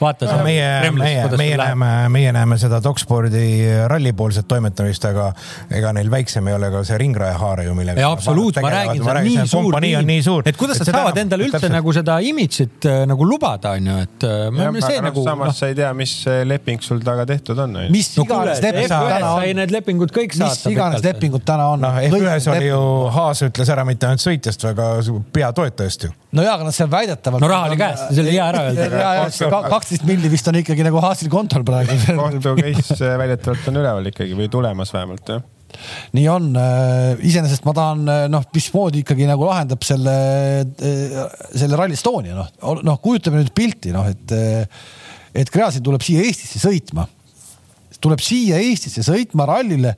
[0.00, 0.44] vaata no,.
[0.46, 3.44] meie, meie, meie näeme, meie näeme seda dokspordi
[3.90, 5.30] rallipoolset toimetamist, aga
[5.74, 8.10] ega neil väiksem ei ole ka see ringrajahaare ju, millega.
[8.10, 11.74] absoluutselt, ma räägin, see on nii suur tiim, et kuidas nad saavad endale üldse täpselt...
[11.74, 14.28] nagu seda imidžit äh, nagu lubada, on ju, et.
[14.28, 15.24] Äh, see nagu.
[15.24, 15.56] samas no.
[15.58, 16.14] sa ei tea, mis
[16.48, 17.76] leping sul taga tehtud on.
[17.92, 19.46] mis iganes leping täna on.
[19.58, 20.54] Need lepingud kõik saad.
[20.54, 21.82] mis iganes lepingud täna on.
[21.82, 22.80] noh, F1-s oli ju,
[23.14, 26.12] Haas ütles ära mitte ainult sõitjast, vaid ka peatoetajast ju.
[26.36, 27.42] no jaa, aga noh, see on väidetavalt.
[27.42, 28.88] no raha oli käes, see oli hea ära öelda.
[29.88, 31.94] Kaksteist milli vist on ikkagi nagu Haasil kontol praegu.
[32.18, 35.46] kohtu case äh, väidetavalt on üleval ikkagi või tulemas vähemalt jah
[36.16, 40.14] nii on, äh, iseenesest ma tahan äh, noh, mismoodi ikkagi nagu lahendab selle,
[40.76, 42.50] selle Rally Estonia noh,
[42.84, 44.36] noh kujutame nüüd pilti noh, et,
[45.32, 47.06] et Gräzin tuleb siia Eestisse sõitma.
[48.00, 49.94] tuleb siia Eestisse sõitma rallile,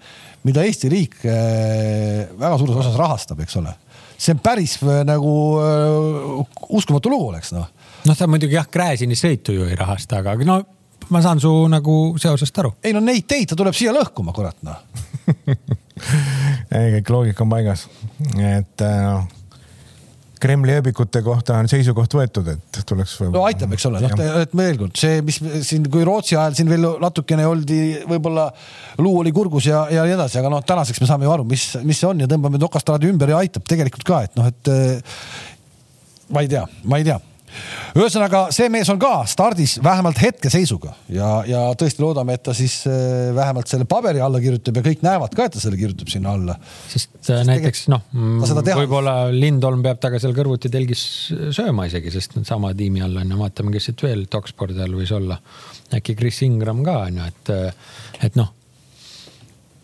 [0.47, 3.74] mida Eesti riik väga suures osas rahastab, eks ole.
[4.18, 5.34] see on päris nagu
[6.78, 7.70] uskumatu lugu oleks noh
[8.07, 10.61] noh, ta muidugi jah, Gräzini sõitu ju ei rahasta, aga no
[11.11, 12.74] ma saan su nagu seosest aru.
[12.84, 14.78] ei no neid teid, ta tuleb siia lõhkuma, kurat noh
[16.78, 17.86] ei, kõik loogika on paigas,
[18.38, 19.28] et noh
[20.40, 23.18] Kremli ööbikute kohta on seisukoht võetud, et tuleks.
[23.28, 25.36] no aitab, eks ole, noh, et veel kord see, mis
[25.68, 28.46] siin, kui Rootsi ajal siin veel natukene oldi, võib-olla
[29.05, 31.66] luu oli kurgus ja, ja nii edasi, aga noh, tänaseks me saame ju aru, mis,
[31.84, 34.72] mis see on ja tõmbame tokastraadi ümber ja aitab tegelikult ka, et noh, et
[36.32, 37.20] ma ei tea, ma ei tea
[37.98, 42.76] ühesõnaga, see mees on ka stardis vähemalt hetkeseisuga ja, ja tõesti loodame, et ta siis
[42.88, 46.34] äh, vähemalt selle paberi alla kirjutab ja kõik näevad ka, et ta selle kirjutab sinna
[46.36, 46.57] alla.
[46.86, 51.03] sest, sest äh, näiteks noh, võib-olla Lindholm peab temaga seal kõrvuti telgis
[51.57, 54.96] sööma isegi, sest nad sama tiimi all on ja vaatame, kes siit veel Dokspordi all
[54.98, 55.40] võis olla.
[55.96, 57.55] äkki Chris Ingram ka on ju, et,
[58.30, 58.55] et noh.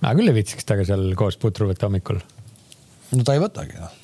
[0.01, 2.23] mina küll ei viitsiks temaga seal koos putru võtta hommikul.
[3.13, 4.03] no ta ei võtagi noh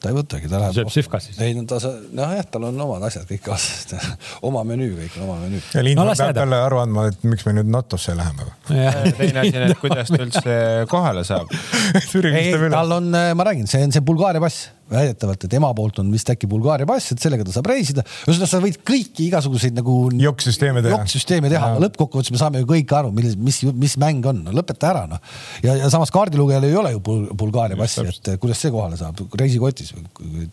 [0.00, 0.76] ta ei võtagi, ta läheb.
[0.78, 1.38] sööb Sivkas siis?
[1.44, 1.78] ei no ta,
[2.16, 3.94] nojah, tal on omad asjad kõik kaasas
[4.48, 5.62] oma menüü, kõik on oma menüü.
[5.74, 8.74] ja Lind no, peab talle aru andma, et miks me nüüd NATO-sse läheme või?
[9.20, 10.58] teine asi on, et kuidas ta üldse
[10.90, 11.52] kohale saab
[12.32, 16.10] ei, tal on, ma räägin, see on see Bulgaaria pass väidetavalt, et ema poolt on
[16.12, 18.04] vist äkki Bulgaaria pass, et sellega ta saab reisida.
[18.26, 19.96] ühesõnaga, sa võid kõiki igasuguseid nagu.
[20.22, 20.98] jokksüsteeme teha.
[20.98, 24.54] jokksüsteeme teha, aga lõppkokkuvõttes me saame ju kõik aru, milles, mis, mis mäng on no,,
[24.56, 25.22] lõpeta ära noh.
[25.64, 29.22] ja, ja samas kaardilugejal ei ole ju Bul Bulgaaria passi, et kuidas see kohale saab,
[29.38, 29.94] reisikotis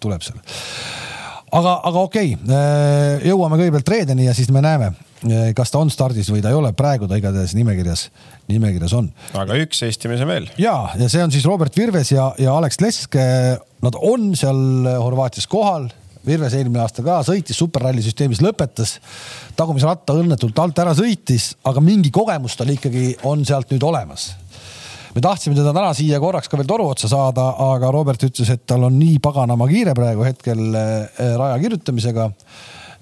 [0.03, 0.39] tuleb seal.
[1.51, 4.93] aga, aga okei okay., jõuame kõigepealt reedeni ja siis me näeme
[5.57, 8.07] kas ta on stardis või ta ei ole, praegu ta igatahes nimekirjas,
[8.51, 9.11] nimekirjas on.
[9.37, 10.49] aga üks Eesti mees on veel.
[10.61, 13.17] ja, ja see on siis Robert Virves ja, ja Alex Lesk.
[13.77, 15.85] Nad on seal Horvaatias kohal.
[16.27, 18.97] Virves eelmine aasta ka sõitis superralli süsteemis, lõpetas
[19.55, 24.33] tagumise ratta õnnetult alt ära sõitis, aga mingi kogemus tal ikkagi on sealt nüüd olemas
[25.17, 28.67] me tahtsime teda täna siia korraks ka veel toru otsa saada, aga Robert ütles, et
[28.69, 32.27] tal on nii paganama kiire praegu hetkel eh, raja kirjutamisega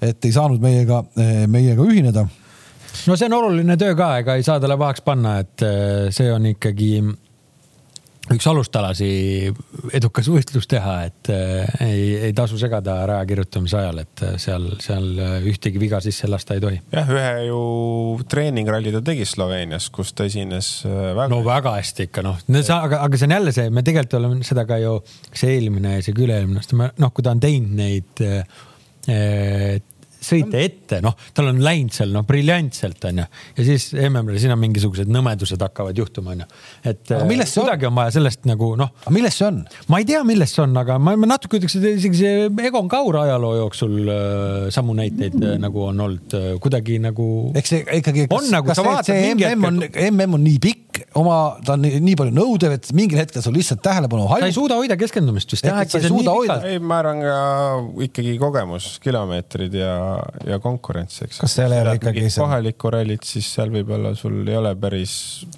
[0.00, 1.02] et ei saanud meiega,
[1.48, 2.26] meiega ühineda.
[3.06, 6.32] no see on oluline töö ka, ega ei saa talle pahaks panna, et eh, see
[6.32, 6.90] on ikkagi
[8.34, 9.08] üks alustalasi
[9.94, 15.06] edukas võistlus teha, et äh, ei, ei tasu segada raja kirjutamise ajal, et seal, seal
[15.46, 16.80] ühtegi viga sisse lasta ei tohi.
[16.94, 17.60] jah, ühe ju
[18.30, 21.28] treeningralli ta tegi Sloveenias, kus ta esines väga.
[21.32, 24.66] no väga hästi ikka noh, aga, aga see on jälle see, me tegelikult oleme seda
[24.68, 24.96] ka ju,
[25.30, 28.42] kas eelmine ja see üle-eelmine aasta, noh, kui ta on teinud neid äh,
[29.08, 29.95] えー、
[30.26, 33.26] sõita ette, noh, tal on läinud seal noh, briljantselt onju.
[33.56, 36.48] ja siis MM-il siin on mingisugused nõmedused hakkavad juhtuma onju.
[36.84, 37.92] et äh, kuidagi on?
[37.92, 38.92] on vaja sellest nagu noh.
[39.04, 39.62] aga milles see on?
[39.92, 42.90] ma ei tea, milles see on, aga ma, ma natuke ütleks, et isegi see Egon
[42.92, 47.28] Kaur ajaloo jooksul äh, samu näiteid äh, nagu on olnud äh, kuidagi nagu.
[47.56, 48.26] eks see ikkagi.
[48.34, 49.56] on nagu sa vaatad mingi hetk.
[49.56, 53.20] MM on, MM on nii pikk, oma, ta on nii, nii palju nõudev, et mingil
[53.20, 54.46] hetkel sul lihtsalt tähelepanu hajub.
[54.46, 56.58] sa ei suuda hoida keskendumist vist jah, äkki sa ei suuda hoida.
[56.68, 57.36] ei, ma arvan ka
[58.08, 59.92] ikkagi kogemus, kilomeetrid ja
[60.46, 61.40] ja konkurents, eks.
[61.42, 62.40] kas seal ei ole ikkagi see?
[62.42, 65.14] kohalikku rallit, siis seal võib-olla sul ei ole päris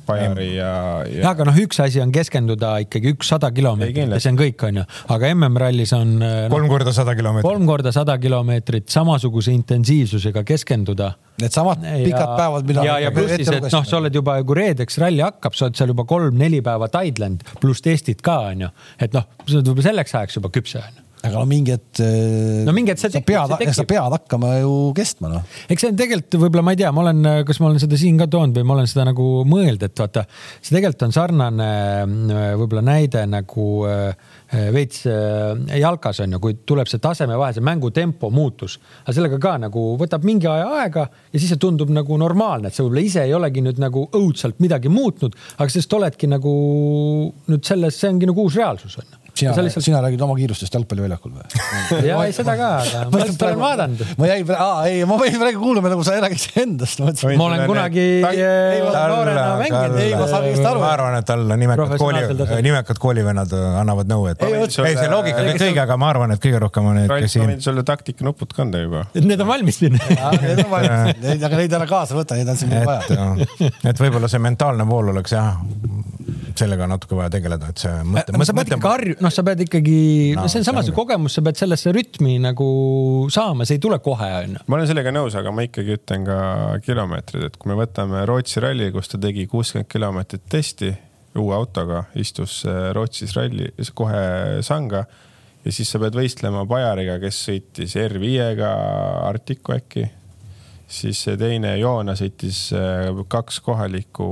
[0.07, 0.73] Bajari ja,
[1.07, 1.23] ja....
[1.23, 4.85] ja aga noh, üks asi on keskenduda ikkagi ükssada kilomeetrit ja see on kõik, onju,
[5.15, 6.35] aga MM-rallis on no,.
[6.53, 7.49] kolm korda sada kilomeetrit.
[7.49, 12.85] kolm korda sada kilomeetrit samasuguse intensiivsusega keskenduda Needsamad pikad päevad, mida.
[12.87, 15.79] ja, ja pluss siis, et noh, sa oled juba, kui reedeks ralli hakkab, sa oled
[15.79, 20.19] seal juba kolm-neli päeva Thailand pluss testid ka onju, et noh, sa oled võib-olla selleks
[20.19, 22.01] ajaks juba küpse onju aga mingi hetk.
[22.67, 23.35] no mingi hetk see tekib.
[23.35, 25.47] sa pead, sa pead hakkama ju kestma noh.
[25.67, 28.21] eks see on tegelikult võib-olla ma ei tea, ma olen, kas ma olen seda siin
[28.21, 30.25] ka toonud või ma olen seda nagu mõelnud, et vaata,
[30.61, 31.71] see tegelikult on sarnane
[32.61, 34.35] võib-olla näide nagu äh,
[34.75, 39.57] veits äh, jalkas on ju, kui tuleb see tasemevahe, see mängutempo muutus, aga sellega ka
[39.67, 43.27] nagu võtab mingi aja aega ja siis see tundub nagu normaalne, et sa võib-olla ise
[43.27, 46.53] ei olegi nüüd nagu õudselt midagi muutnud, aga sellest oledki nagu
[47.51, 49.85] nüüd selles, see ongi nagu uus reaalsus on ju sina, lihtsalt...
[49.85, 51.47] sina räägid oma kiirustest jalgpalliväljakul või?
[52.09, 54.03] ja ei, seda ka, aga ma lihtsalt olen vaadanud.
[54.19, 54.53] ma jäin,
[54.91, 57.03] ei, ma võin praegu kuulama, nagu sa räägiksid endast.
[57.03, 59.99] ma olen kunagi noorena mänginud.
[60.03, 60.83] ei, ma saan õigesti aru.
[60.83, 62.25] ma arvan, et talle nimekad kooli,
[62.67, 66.63] nimekad koolivennad annavad nõu, et ei, see loogika kõik õige, aga ma arvan, et kõige
[66.67, 67.55] rohkem on need, kes siin.
[67.65, 69.07] sulle taktikanupud kanda juba.
[69.19, 69.99] Need on valmis siin.
[69.99, 73.29] Need on valmis, aga neid ära kaasa võta, neid on siin vaja.
[73.89, 75.57] et võib-olla see mentaalne pool oleks jah
[76.59, 78.35] sellega natuke vaja tegeleda, et see mõte.
[78.49, 79.99] sa pead ikka harju-, noh, sa pead ikkagi
[80.39, 82.69] no,, see on samas ju kogemus, sa pead sellesse rütmi nagu
[83.35, 84.65] saama, see ei tule kohe, onju.
[84.67, 86.41] ma olen sellega nõus, aga ma ikkagi ütlen ka
[86.87, 90.93] kilomeetrid, et kui me võtame Rootsi ralli, kus ta tegi kuuskümmend kilomeetrit testi
[91.39, 95.05] uue autoga, istus äh, Rootsis ralli kohe sanga
[95.65, 98.71] ja siis sa pead võistlema Bajariga, kes sõitis R5-ga
[99.29, 100.07] Artico äkki
[100.89, 104.29] siis see teine Joona sõitis äh, kaks kohalikku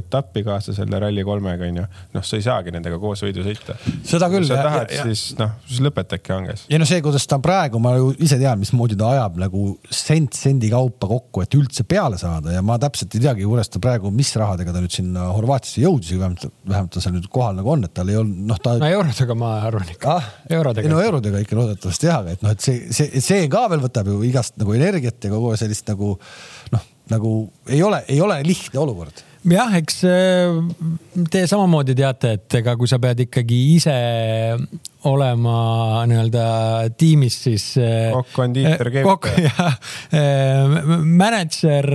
[0.00, 1.84] etappi kaasa selle Rally3-ga onju.
[2.14, 3.76] noh, sa ei saagi nendega koos võidu sõita.
[4.06, 4.46] seda küll.
[4.46, 6.64] kui sa tahad, siis noh, siis lõpetadki hanges.
[6.72, 10.38] ja no see, kuidas ta praegu, ma ju ise tean, mismoodi ta ajab nagu sent
[10.38, 14.12] sendi kaupa kokku, et üldse peale saada ja ma täpselt ei teagi, kuidas ta praegu,
[14.14, 17.84] mis rahadega ta nüüd sinna Horvaatiasse jõudis, vähemalt, vähemalt ta seal nüüd kohal nagu on,
[17.84, 18.78] et tal ei olnud, noh ta.
[18.80, 20.32] no eurodega ma arvan ikka ah,.
[20.48, 20.88] eurodega.
[20.88, 24.20] no eurodega ikka loodetavasti jah, et noh, et see, see, see ka veel võtab ju
[24.24, 26.14] igast nagu energiat ja kogu sellist sellist nagu
[26.72, 27.36] noh, nagu
[27.68, 29.24] ei ole, ei ole lihtne olukord.
[29.44, 30.56] Jah, eks äh,
[31.30, 33.96] te samamoodi teate, et ega kui sa pead ikkagi ise
[35.08, 36.44] olema nii-öelda
[36.98, 37.66] tiimis siis.
[37.80, 39.44] Äh, kokk, kondiiter, keevitaja.
[39.48, 39.78] jah,
[40.16, 41.88] äh, mänedžer,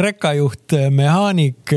[0.00, 1.74] rekkajuht, mehaanik,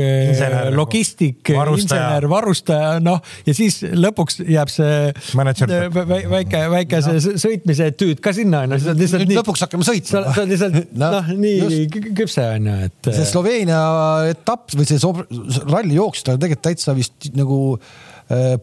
[0.74, 5.12] logistik, insener, varustaja, noh ja siis lõpuks jääb see
[6.30, 8.94] väike, väike see sõitmise etüüd ka sinna on ju.
[9.00, 10.24] nüüd lõpuks hakkame sõitma.
[10.30, 11.84] sa oled lihtsalt noh, nii
[12.16, 13.10] küpse on ju, et.
[13.10, 13.82] see Sloveenia
[14.32, 15.00] etapp või see
[15.68, 17.60] ralli jooksis ta tegelikult täitsa vist nagu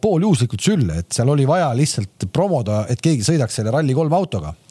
[0.02, 4.56] pooljuhuslikult sülle, et seal oli vaja lihtsalt promoda, et keegi sõidaks selle Rally3 autoga.
[4.56, 4.71] Äh,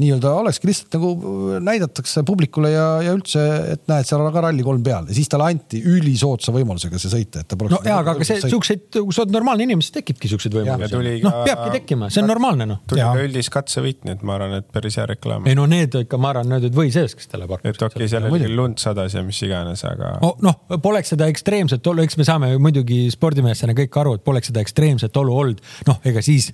[0.00, 3.42] nii-öelda olekski lihtsalt nagu äh, näidatakse publikule ja, ja üldse,
[3.74, 7.42] et näed, seal on ka Rally3 peal ja siis talle anti ülisoodsa võimalusega see sõita,
[7.42, 7.76] et ta poleks.
[7.76, 11.16] no jaa, aga, aga see siukseid, kui sa oled normaalne inimene, siis tekibki siukseid võimalusi.
[11.24, 12.82] noh, peabki tekkima, see on normaalne noh.
[12.90, 15.48] tuli ka üldist katsevõit, nii et ma arvan, et päris hea reklaam.
[15.48, 17.72] ei no need ikka, ma arvan, need olid või sees, kes talle pakkus.
[17.72, 20.36] et okei okay,, seal oli küll lund sadas ja mis iganes, aga oh,.
[20.44, 24.62] noh, poleks seda ekstreemset olu, eks me saame muidugi spordimeestena kõik aru, et poleks seda
[24.64, 26.50] ekstreemset olu olnud, noh, ega siis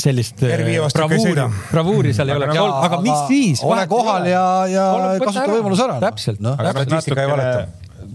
[0.00, 0.42] sellist
[0.94, 3.64] bravuuri, bravuuri seal ei ole oleks olnud, aga mis siis?
[3.66, 4.90] ole kohal ja, ja
[5.22, 5.98] kasuta võimalus ära.
[6.02, 6.56] täpselt no..
[6.58, 7.64] aga statistika ei valeta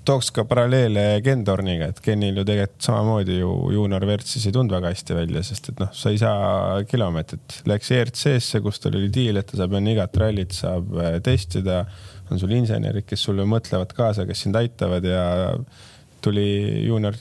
[0.05, 4.73] tooks ka paralleele Ken Torniga, et Kenil ju tegelikult samamoodi ju juunior WRC-s ei tulnud
[4.73, 7.59] väga hästi välja, sest et noh, sa ei saa kilomeetrit.
[7.69, 11.83] Läks ERC-sse, kus tal oli diil, et ta saab enne igat rallit saab äh, testida.
[12.29, 15.23] on sul insenerid, kes sulle mõtlevad kaasa, kes sind aitavad ja
[16.21, 17.15] tuli juunior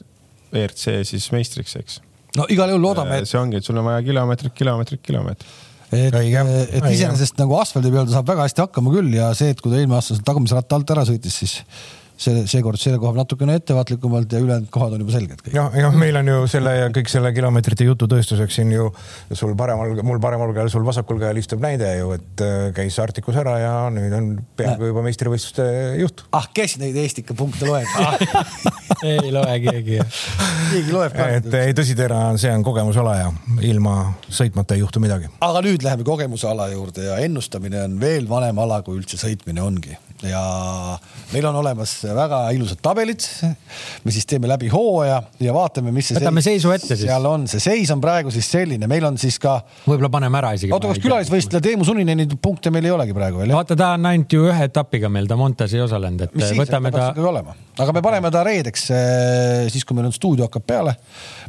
[0.53, 2.01] ERC siis meistriks, eks.
[2.37, 3.31] no igal juhul loodame, et.
[3.31, 8.09] see ongi, et sul on vaja kilomeetrit, kilomeetrit, kilomeetrit et, et iseenesest nagu asfaldi peal
[8.09, 10.77] ta saab väga hästi hakkama küll ja see, et kui ta eelmine aasta tagumise ratta
[10.79, 11.55] alt ära sõitis, siis
[12.19, 15.55] see, seekord selle koha natukene ettevaatlikumalt ja ülejäänud kohad on juba selged kõik.
[15.55, 18.89] jah, jah, meil on ju selle ja kõik selle kilomeetrite jutu tõestuseks siin ju
[19.33, 23.39] sul paremal, mul paremal käel, sul vasakul käel istub näide ju, et äh, käis Arcticus
[23.39, 25.69] ära ja nüüd on peaaegu juba meistrivõistluste
[26.03, 26.27] juht.
[26.37, 27.87] ah, kes neid Eestika punkte loeb
[29.07, 30.01] ei loe keegi.
[30.73, 31.31] keegi loeb ka.
[31.39, 33.31] et ei, tõsitera, see on kogemusala ja
[33.69, 33.97] ilma
[34.27, 35.31] sõitmata ei juhtu midagi.
[35.45, 39.95] aga nüüd läheme kogemusala juurde ja ennustamine on veel vanem ala, kui üldse sõitmine ongi
[40.27, 40.43] ja
[41.33, 43.23] meil on olemas väga ilusad tabelid.
[44.05, 46.19] me siis teeme läbi hooaja ja vaatame, mis see.
[46.19, 47.05] võtame seisu ette siis.
[47.07, 49.61] seal on, see seis on praegu siis selline, meil on siis ka.
[49.87, 50.73] võib-olla paneme ära isegi.
[50.75, 53.55] oota, kas külalisvõistleja Teemu Sunineni punkte meil ei olegi praegu veel?
[53.55, 56.93] vaata, ta on ainult ju ühe etapiga meil, ta Montes ei osalenud, et mis võtame
[56.93, 57.29] siis, ta.
[57.31, 60.97] olema, aga me paneme ta reedeks, eh, siis kui meil on stuudio hakkab peale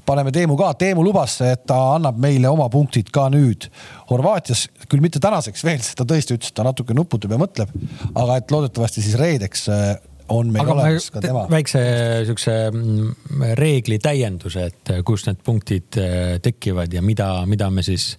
[0.05, 3.69] paneme Teemu ka, Teemu lubas, et ta annab meile oma punktid ka nüüd
[4.09, 7.73] Horvaatias, küll mitte tänaseks veel, sest ta tõesti ütles, et ta natuke nuputab ja mõtleb,
[8.17, 9.91] aga et loodetavasti siis reedeks äh,
[10.33, 11.43] on meil aga olemas ka tema.
[11.51, 11.81] väikse
[12.25, 17.85] siukse mm, reegli täienduse, et äh, kust need punktid äh, tekivad ja mida, mida me
[17.85, 18.11] siis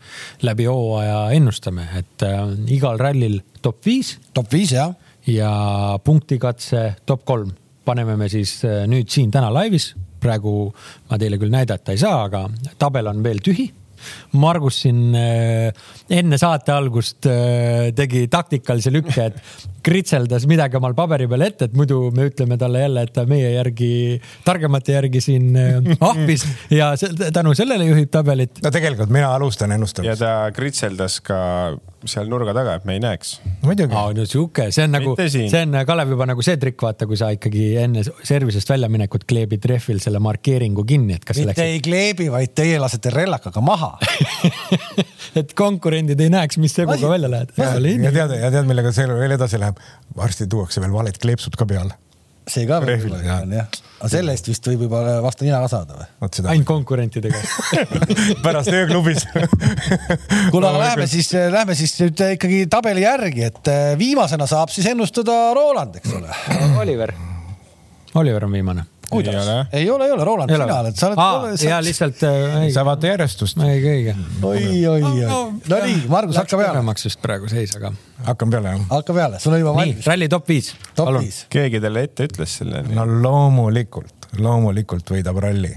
[0.47, 2.27] läbi hooaja ennustame, et
[2.71, 4.17] igal rallil top viis.
[4.35, 4.95] top viis jah
[5.27, 5.51] ja
[6.05, 7.51] punktikatse top kolm
[7.85, 9.95] paneme me siis nüüd siin täna laivis.
[10.21, 10.71] praegu
[11.11, 12.47] ma teile küll näidata ei saa, aga
[12.79, 13.71] tabel on veel tühi
[14.41, 15.71] Margus siin äh,
[16.11, 21.77] enne saate algust äh, tegi taktikalise lükke, et kritseldas midagi omal paberi peal ette, et
[21.77, 23.93] muidu me ütleme talle jälle, et ta meie järgi,
[24.47, 26.93] targemate järgi siin äh, ahvis ja
[27.33, 28.63] tänu sellele juhib tabelit.
[28.65, 30.13] no tegelikult mina alustan ennustamist.
[30.13, 31.41] ja ta kritseldas ka
[32.09, 33.35] seal nurga taga, et me ei näeks.
[33.65, 33.95] muidugi.
[34.17, 37.31] no sihuke, see on nagu, see on Kalev juba nagu see trikk, vaata, kui sa
[37.35, 41.41] ikkagi enne servisest väljaminekut kleebid rehvil selle markeeringu kinni, et kas.
[41.41, 41.65] mitte läks...
[41.65, 43.95] ei kleebi, vaid teie lasete rellakaga maha
[45.41, 47.57] et konkurendid ei näeks, mis seguga välja lähed.
[47.57, 47.73] ja
[48.13, 49.83] tead, ja tead, millega see veel edasi läheb?
[50.17, 51.99] varsti tuuakse veel valed kleepsud ka peale
[52.53, 53.69] see ka veel on jah.
[54.01, 56.31] aga selle eest vist võib juba vastu nina ka saada või?
[56.53, 57.41] ainult konkurentidega
[58.45, 59.27] pärast ööklubis
[60.53, 64.89] kuule, aga lähme siis, lähme siis nüüd ikkagi tabeli järgi, et eh, viimasena saab siis
[64.91, 66.41] ennustada Roland, eks ole.
[66.81, 67.15] Oliver.
[68.21, 69.49] Oliver on viimane kuidas?
[69.73, 71.63] ei ole, ei ole, Roland, sina oled, sa oled.
[71.65, 72.69] ja lihtsalt äh,.
[72.75, 73.59] sa vaata järjestust.
[73.59, 74.15] õige, õige.
[74.43, 75.27] oi, oi, oi.
[75.69, 76.71] no nii, Margus, hakka peale.
[76.77, 77.93] paremaks just praegu seis, aga.
[78.29, 78.87] hakkan peale, jah?
[78.95, 80.07] hakka peale, sul on juba valmis.
[80.07, 80.73] ralli top viis.
[80.95, 81.43] top viis.
[81.53, 82.83] keegi talle ette ütles selle?
[82.95, 85.75] no loomulikult, loomulikult võidab ralli.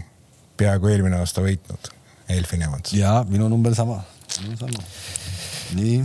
[0.57, 1.93] peaaegu eelmine aasta võitnud
[2.37, 2.93] Elfin Evans.
[2.97, 4.87] ja minu number sama, sama.
[5.79, 6.01] nii.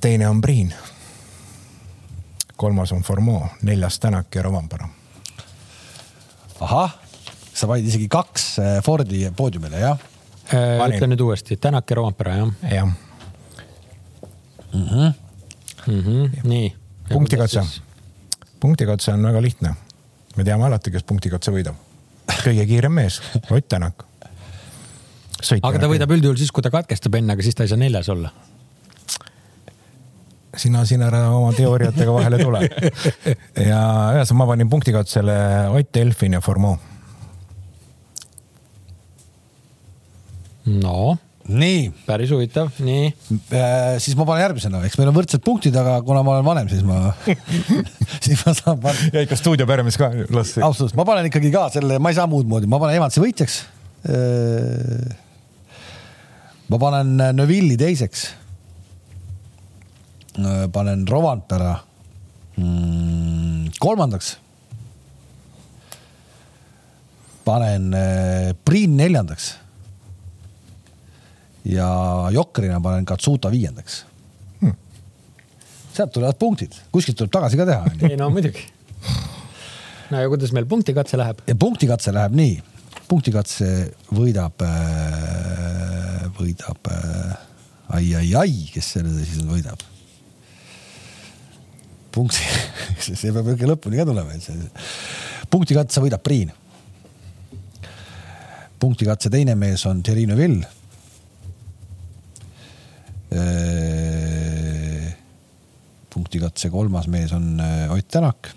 [0.00, 0.74] teine on Priin.
[2.56, 4.88] kolmas on Formeau, neljas Tänak ja Rovanpera
[6.62, 6.94] ahah,
[7.52, 10.04] sa panid isegi kaks äh, Fordi poodiumile, jah?
[10.52, 12.52] Äh, ütle nüüd uuesti, Tänak ja Roompere, jah?
[12.70, 12.92] jah
[14.72, 15.12] mm -hmm..
[15.86, 16.44] Mm -hmm.
[16.48, 16.76] nii.
[17.08, 17.64] punktikatse,
[18.60, 19.74] punktikatse on väga lihtne.
[20.36, 21.74] me teame alati, kes punktikatse võidab.
[22.44, 24.04] kõige kiirem mees, Ott Tänak.
[25.62, 28.08] aga ta võidab üldjuhul siis, kui ta katkestab enne, aga siis ta ei saa neljas
[28.08, 28.30] olla
[30.56, 32.62] sina siin ära oma teooriatega vahele tule.
[33.70, 33.82] ja
[34.18, 35.36] ühesõnaga ma panin punktikatsele
[35.72, 36.78] Ott Elfin ja Formeau.
[40.62, 41.16] no
[41.48, 41.88] nii.
[42.06, 43.08] päris huvitav, nii
[43.50, 43.96] äh,.
[43.98, 46.84] siis ma panen järgmisena, eks meil on võrdsed punktid, aga kuna ma olen vanem, siis
[46.86, 47.10] ma
[48.24, 49.10] siis ma saan panna.
[49.10, 50.54] ja ikka stuudioperemees ka las.
[50.54, 53.58] absoluutselt, ma panen ikkagi ka selle, ma ei saa muud moodi, ma panen Evansi võitjaks.
[54.06, 55.18] Äh,
[56.70, 58.28] ma panen Neville'i teiseks
[60.72, 61.74] panen Rovanpera
[62.56, 64.38] mm, kolmandaks.
[67.44, 69.54] panen äh, Priin neljandaks.
[71.64, 71.88] ja
[72.30, 74.04] Jokkerina panen Katsuta viiendaks
[74.60, 74.74] hmm..
[75.94, 77.92] sealt tulevad punktid, kuskilt tuleb tagasi ka teha.
[78.08, 78.66] ei no muidugi.
[80.10, 81.44] no ja kuidas meil punktikatse läheb?
[81.46, 82.58] ja punktikatse läheb nii,
[83.08, 83.70] punktikatse
[84.14, 86.92] võidab, äh, võidab
[87.92, 89.91] ai, ai, ai, kes selle siis võidab
[92.12, 92.44] punkti
[93.04, 94.58] see peab ikka lõpuni ka tulema, et see
[95.52, 96.52] punktikatse võidab Priin.
[98.82, 100.68] punktikatse teine mees on Thierry Neuville.
[106.12, 108.50] punktikatse kolmas mees on äh, Ott Tänak.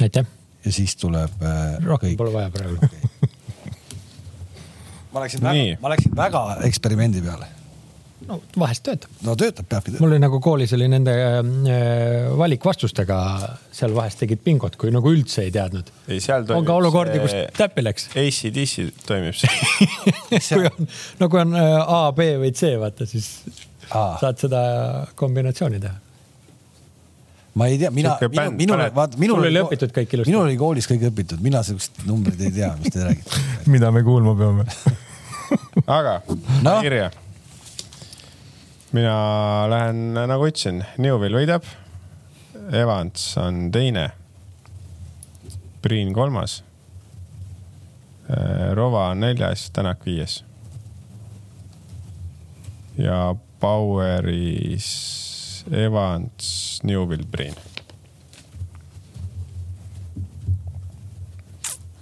[0.00, 0.26] aitäh.
[0.64, 1.42] ja siis tuleb.
[1.42, 3.30] Äh, rohkem pole vaja praegu okay.
[5.12, 7.57] ma läksin väga, ma läksin väga eksperimendi peale
[8.26, 9.12] no vahest töötab.
[9.24, 10.04] no töötab, peabki töötama.
[10.04, 13.18] mul oli nagu koolis oli nende äh, valikvastustega,
[13.74, 15.92] seal vahest tegid bingot, kui nagu üldse ei teadnud.
[16.08, 16.58] ei, seal toimib.
[16.62, 18.10] on ka olukordi, kus täppi läks.
[18.18, 20.90] ACDC toimib see kui on,
[21.22, 23.30] no kui on äh, A, B või C, vaata siis
[23.88, 24.18] Aa.
[24.20, 24.60] saad seda
[25.18, 25.96] kombinatsiooni teha
[27.58, 30.30] ma ei tea, mina, minu, minul, vaata, minul oli õpitud kõik ilusti.
[30.30, 34.04] minul oli koolis kõik õpitud, mina siukest numbrit ei tea, mis te räägite mida me
[34.06, 34.66] kuulma peame
[35.86, 37.08] aga no?, kirja
[38.92, 41.66] mina lähen, nagu ütlesin, Newvil võidab.
[42.72, 44.08] Evans on teine.
[45.84, 46.62] Priin kolmas.
[48.28, 50.42] Äh, Rova on neljas, Tänak viies.
[52.98, 54.86] ja Poweris
[55.70, 57.54] Evans, Newvil, Priin.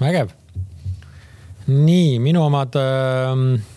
[0.00, 0.30] vägev.
[1.66, 3.75] nii, minu omad äh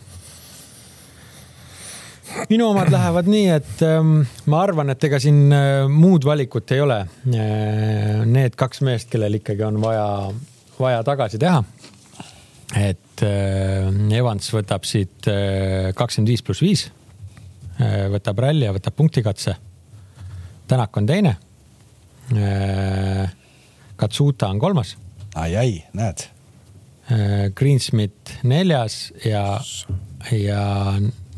[2.49, 4.21] minu omad lähevad nii, et ähm,
[4.51, 8.23] ma arvan, et ega siin äh, muud valikut ei ole äh,.
[8.29, 10.05] Need kaks meest, kellel ikkagi on vaja,
[10.79, 11.63] vaja tagasi teha.
[12.77, 16.87] et äh, Evans võtab siit äh, kakskümmend viis pluss viis
[17.79, 19.55] äh,, võtab ralli ja võtab punktikatse.
[20.69, 21.37] Tänak on teine
[22.35, 23.37] äh,.
[23.99, 24.95] Katsuta on kolmas
[25.35, 25.55] ai,.
[25.55, 26.29] ai-ai, näed.
[27.57, 29.57] Greensmith neljas ja,
[30.29, 30.59] ja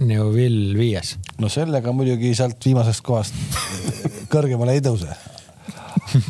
[0.02, 1.16] Neuville viies.
[1.42, 3.36] no sellega muidugi sealt viimasest kohast
[4.34, 5.14] kõrgemale ei tõuse.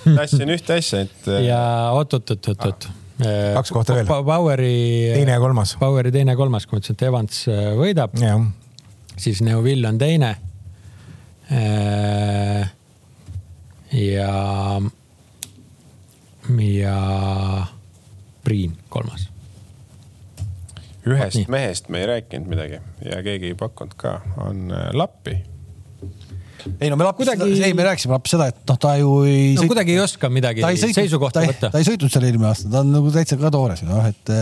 [0.04, 1.30] tahtsin ühte asja, et.
[1.46, 1.62] ja
[1.96, 2.90] oot-oot-oot-oot-oot.
[3.22, 4.08] kaks kohta veel.
[4.10, 4.76] Poweri.
[5.16, 5.76] teine ja kolmas.
[5.80, 7.44] Poweri teine ja kolmas, kui ma ütlesin, et Evans
[7.80, 8.18] võidab.
[9.18, 10.36] siis Neuvill on teine.
[13.92, 14.32] ja,
[16.60, 16.98] ja
[18.42, 19.32] Priin kolmas
[21.08, 25.40] ühest mehest me ei rääkinud midagi ja keegi ei pakkunud ka, on Lappi
[26.82, 27.50] ei no me Lapp kuidagi...
[27.64, 29.72] ei, me rääkisime Lapp seda, et noh, ta ju ei no, sõit...
[29.74, 31.72] kuidagi ei oska midagi sõitnud, seisukohta võtta.
[31.74, 34.34] ta ei sõitnud seal eelmine aasta, ta on nagu täitsa ka toores, noh, et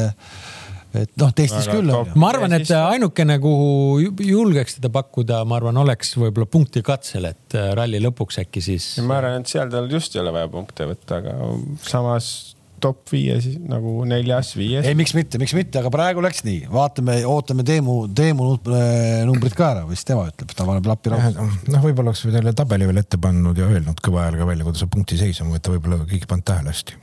[1.00, 1.94] et noh, testis Aga küll.
[2.18, 7.58] ma arvan, et ainukene, kuhu julgeks teda pakkuda, ma arvan, oleks võib-olla punkti katsel, et
[7.58, 8.96] äh, ralli lõpuks äkki siis.
[9.06, 11.36] ma arvan, et seal tal just ei ole vaja punkte võtta, aga
[11.86, 12.32] samas
[12.82, 14.88] top viies nagu neljas, viies.
[14.88, 19.56] ei, miks mitte, miks mitte, aga praegu läks nii, vaatame, ootame Teemu, Teemu äh, numbrid
[19.58, 21.48] ka ära, mis tema ütleb, ta paneb lappi raudu.
[21.70, 24.92] noh, võib-olla oleks teile tabeli veel ette pannud ja öelnud kõva häälega välja, kuidas see
[24.92, 27.00] punkti seis on, et võib-olla kõik ei pannud tähele hästi.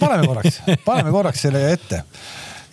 [0.00, 2.02] paneme korraks, paneme korraks selle ette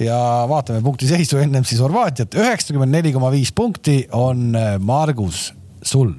[0.04, 0.18] ja
[0.50, 2.36] vaatame punkti seisu ennem siis Horvaatiat.
[2.36, 5.50] üheksakümmend neli koma viis punkti on äh, Margus
[5.84, 6.14] sul.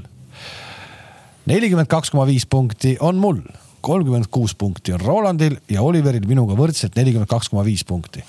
[1.46, 3.42] nelikümmend kaks koma viis punkti on mul
[3.80, 8.24] kolmkümmend kuus punkti on Rolandil ja Oliveril minuga võrdselt nelikümmend kaks koma viis punkti.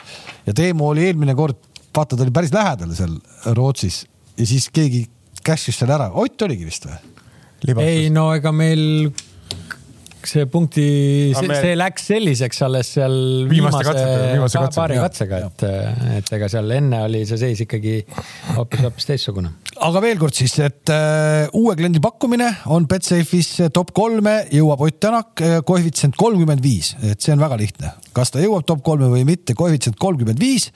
[0.45, 1.60] ja Teemu oli eelmine kord,
[1.95, 3.18] vaata, ta oli päris lähedal seal
[3.58, 4.06] Rootsis
[4.38, 5.06] ja siis keegi
[5.45, 6.12] cash'is selle ära.
[6.14, 6.99] Ott oligi vist või?
[7.84, 9.12] ei no ega meil
[10.30, 10.84] see punkti,
[11.38, 13.15] see, see läks selliseks alles seal
[13.49, 15.63] viimase, viimase katsega, paari katsega, et,
[16.19, 17.95] et ega seal enne oli see seis ikkagi
[18.55, 19.53] hoopis, hoopis teistsugune.
[19.88, 24.99] aga veel kord siis, et uh, uue kliendi pakkumine on Betsafe'is top kolme jõuab Ott
[25.01, 27.93] Tänak, äh, koefitsient kolmkümmend viis, et see on väga lihtne.
[28.13, 30.69] kas ta jõuab top kolme või mitte, koefitsient kolmkümmend viis,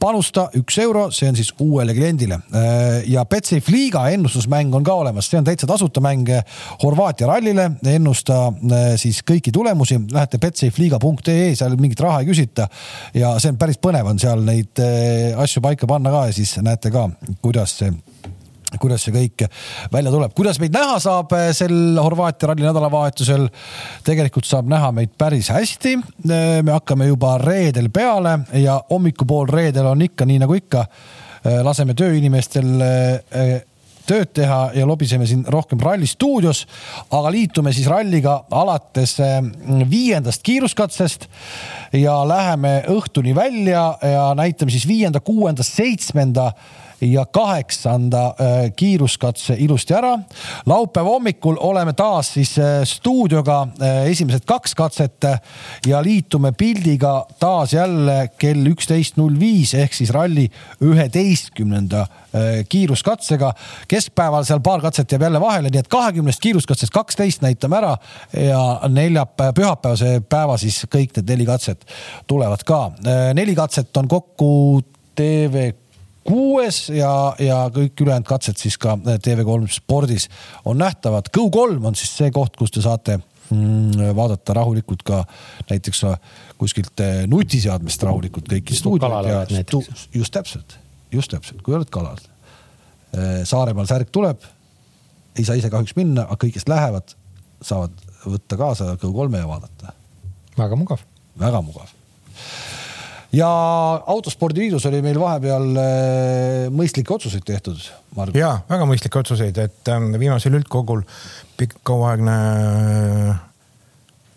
[0.00, 3.02] panusta üks euro, see on siis uuele kliendile uh,.
[3.06, 6.30] ja Betsafe liiga ennustusmäng on ka olemas, see on täitsa tasuta mäng
[6.82, 12.68] Horvaatia rallile, ennusta uh, siis kõiki tulemusi, lähete betsafeliiga.ee, seal mingit raha ei küsita.
[13.14, 16.56] ja see on päris põnev on seal neid eh, asju paika panna ka ja siis
[16.64, 17.08] näete ka,
[17.44, 17.92] kuidas see
[18.80, 19.46] kuidas see kõik
[19.92, 23.46] välja tuleb, kuidas meid näha saab eh, sel Horvaatia ralli nädalavahetusel.
[24.04, 25.94] tegelikult saab näha meid päris hästi.
[26.26, 30.86] Eh, me hakkame juba reedel peale ja hommikupool reedel on ikka nii nagu ikka.
[31.62, 32.72] laseme tööinimestel
[34.06, 36.66] tööd teha ja lobiseme siin rohkem Ralli stuudios.
[37.10, 41.28] aga liitume siis ralliga alates mm, viiendast kiiruskatsest
[41.92, 46.52] ja läheme õhtuni välja ja näitame siis viienda, kuuenda, seitsmenda
[47.00, 50.18] ja kaheksanda äh, kiiruskatse ilusti ära.
[50.66, 55.24] laupäeva hommikul oleme taas siis äh, stuudioga äh, esimesed kaks katset
[55.86, 62.06] ja liitume pildiga taas jälle kell üksteist null viis ehk siis ralli üheteistkümnenda
[62.68, 63.52] kiiruskatsega.
[63.88, 67.96] keskpäeval seal paar katset jääb jälle vahele, nii et kahekümnest kiiruskatsest kaksteist näitame ära
[68.36, 71.86] ja neljapäeva, pühapäevase päeva siis kõik need neli katset
[72.26, 72.90] tulevad ka.
[73.34, 74.82] neli katset on kokku
[75.14, 75.72] TV
[76.26, 77.12] kuues ja,
[77.42, 80.28] ja kõik ülejäänud katsed siis ka TV3 spordis
[80.64, 81.30] on nähtavad.
[81.34, 85.22] Go3 on siis see koht, kus te saate mm, vaadata rahulikult ka
[85.70, 86.04] näiteks
[86.58, 89.54] kuskilt eh, nutiseadmest rahulikult kõiki stuudioid
[90.14, 90.78] just täpselt,
[91.14, 92.20] just täpselt, kui oled kalal.
[93.12, 94.42] Eh, Saaremaal särk tuleb,
[95.36, 97.14] ei saa ise kahjuks minna, aga kõik, kes lähevad,
[97.64, 99.94] saavad võtta kaasa Go3 ja vaadata.
[100.58, 101.04] väga mugav.
[101.38, 101.92] väga mugav
[103.36, 103.48] ja
[104.06, 107.80] autospordiliidus oli meil vahepeal äh, mõistlikke otsuseid tehtud.
[108.34, 111.02] ja väga mõistlikke otsuseid, et ähm, viimasel üldkogul
[111.58, 112.36] pikk kauaaegne
[113.30, 113.42] äh,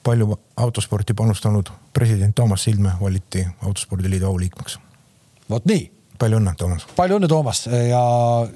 [0.03, 4.79] palju autosporti panustanud president Toomas Sildmäe valiti autospordiliidu auliikmeks.
[5.49, 5.85] vot nii
[6.19, 6.87] palju õnne, Toomas.
[6.95, 8.01] palju õnne, Toomas ja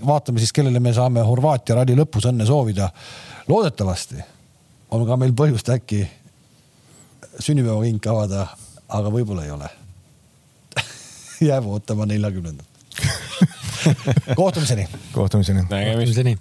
[0.06, 2.90] vaatame siis, kellele me saame Horvaatia ralli lõpus õnne soovida.
[3.48, 4.20] loodetavasti
[4.92, 6.04] on ka meil põhjust äkki
[7.40, 8.48] sünnipäevaking avada,
[8.90, 9.72] aga võib-olla ei ole
[11.46, 12.66] jääb ootama neljakümnendat
[14.36, 14.88] kohtumiseni.
[15.12, 15.64] kohtumiseni.
[15.70, 16.38] nägemiseni.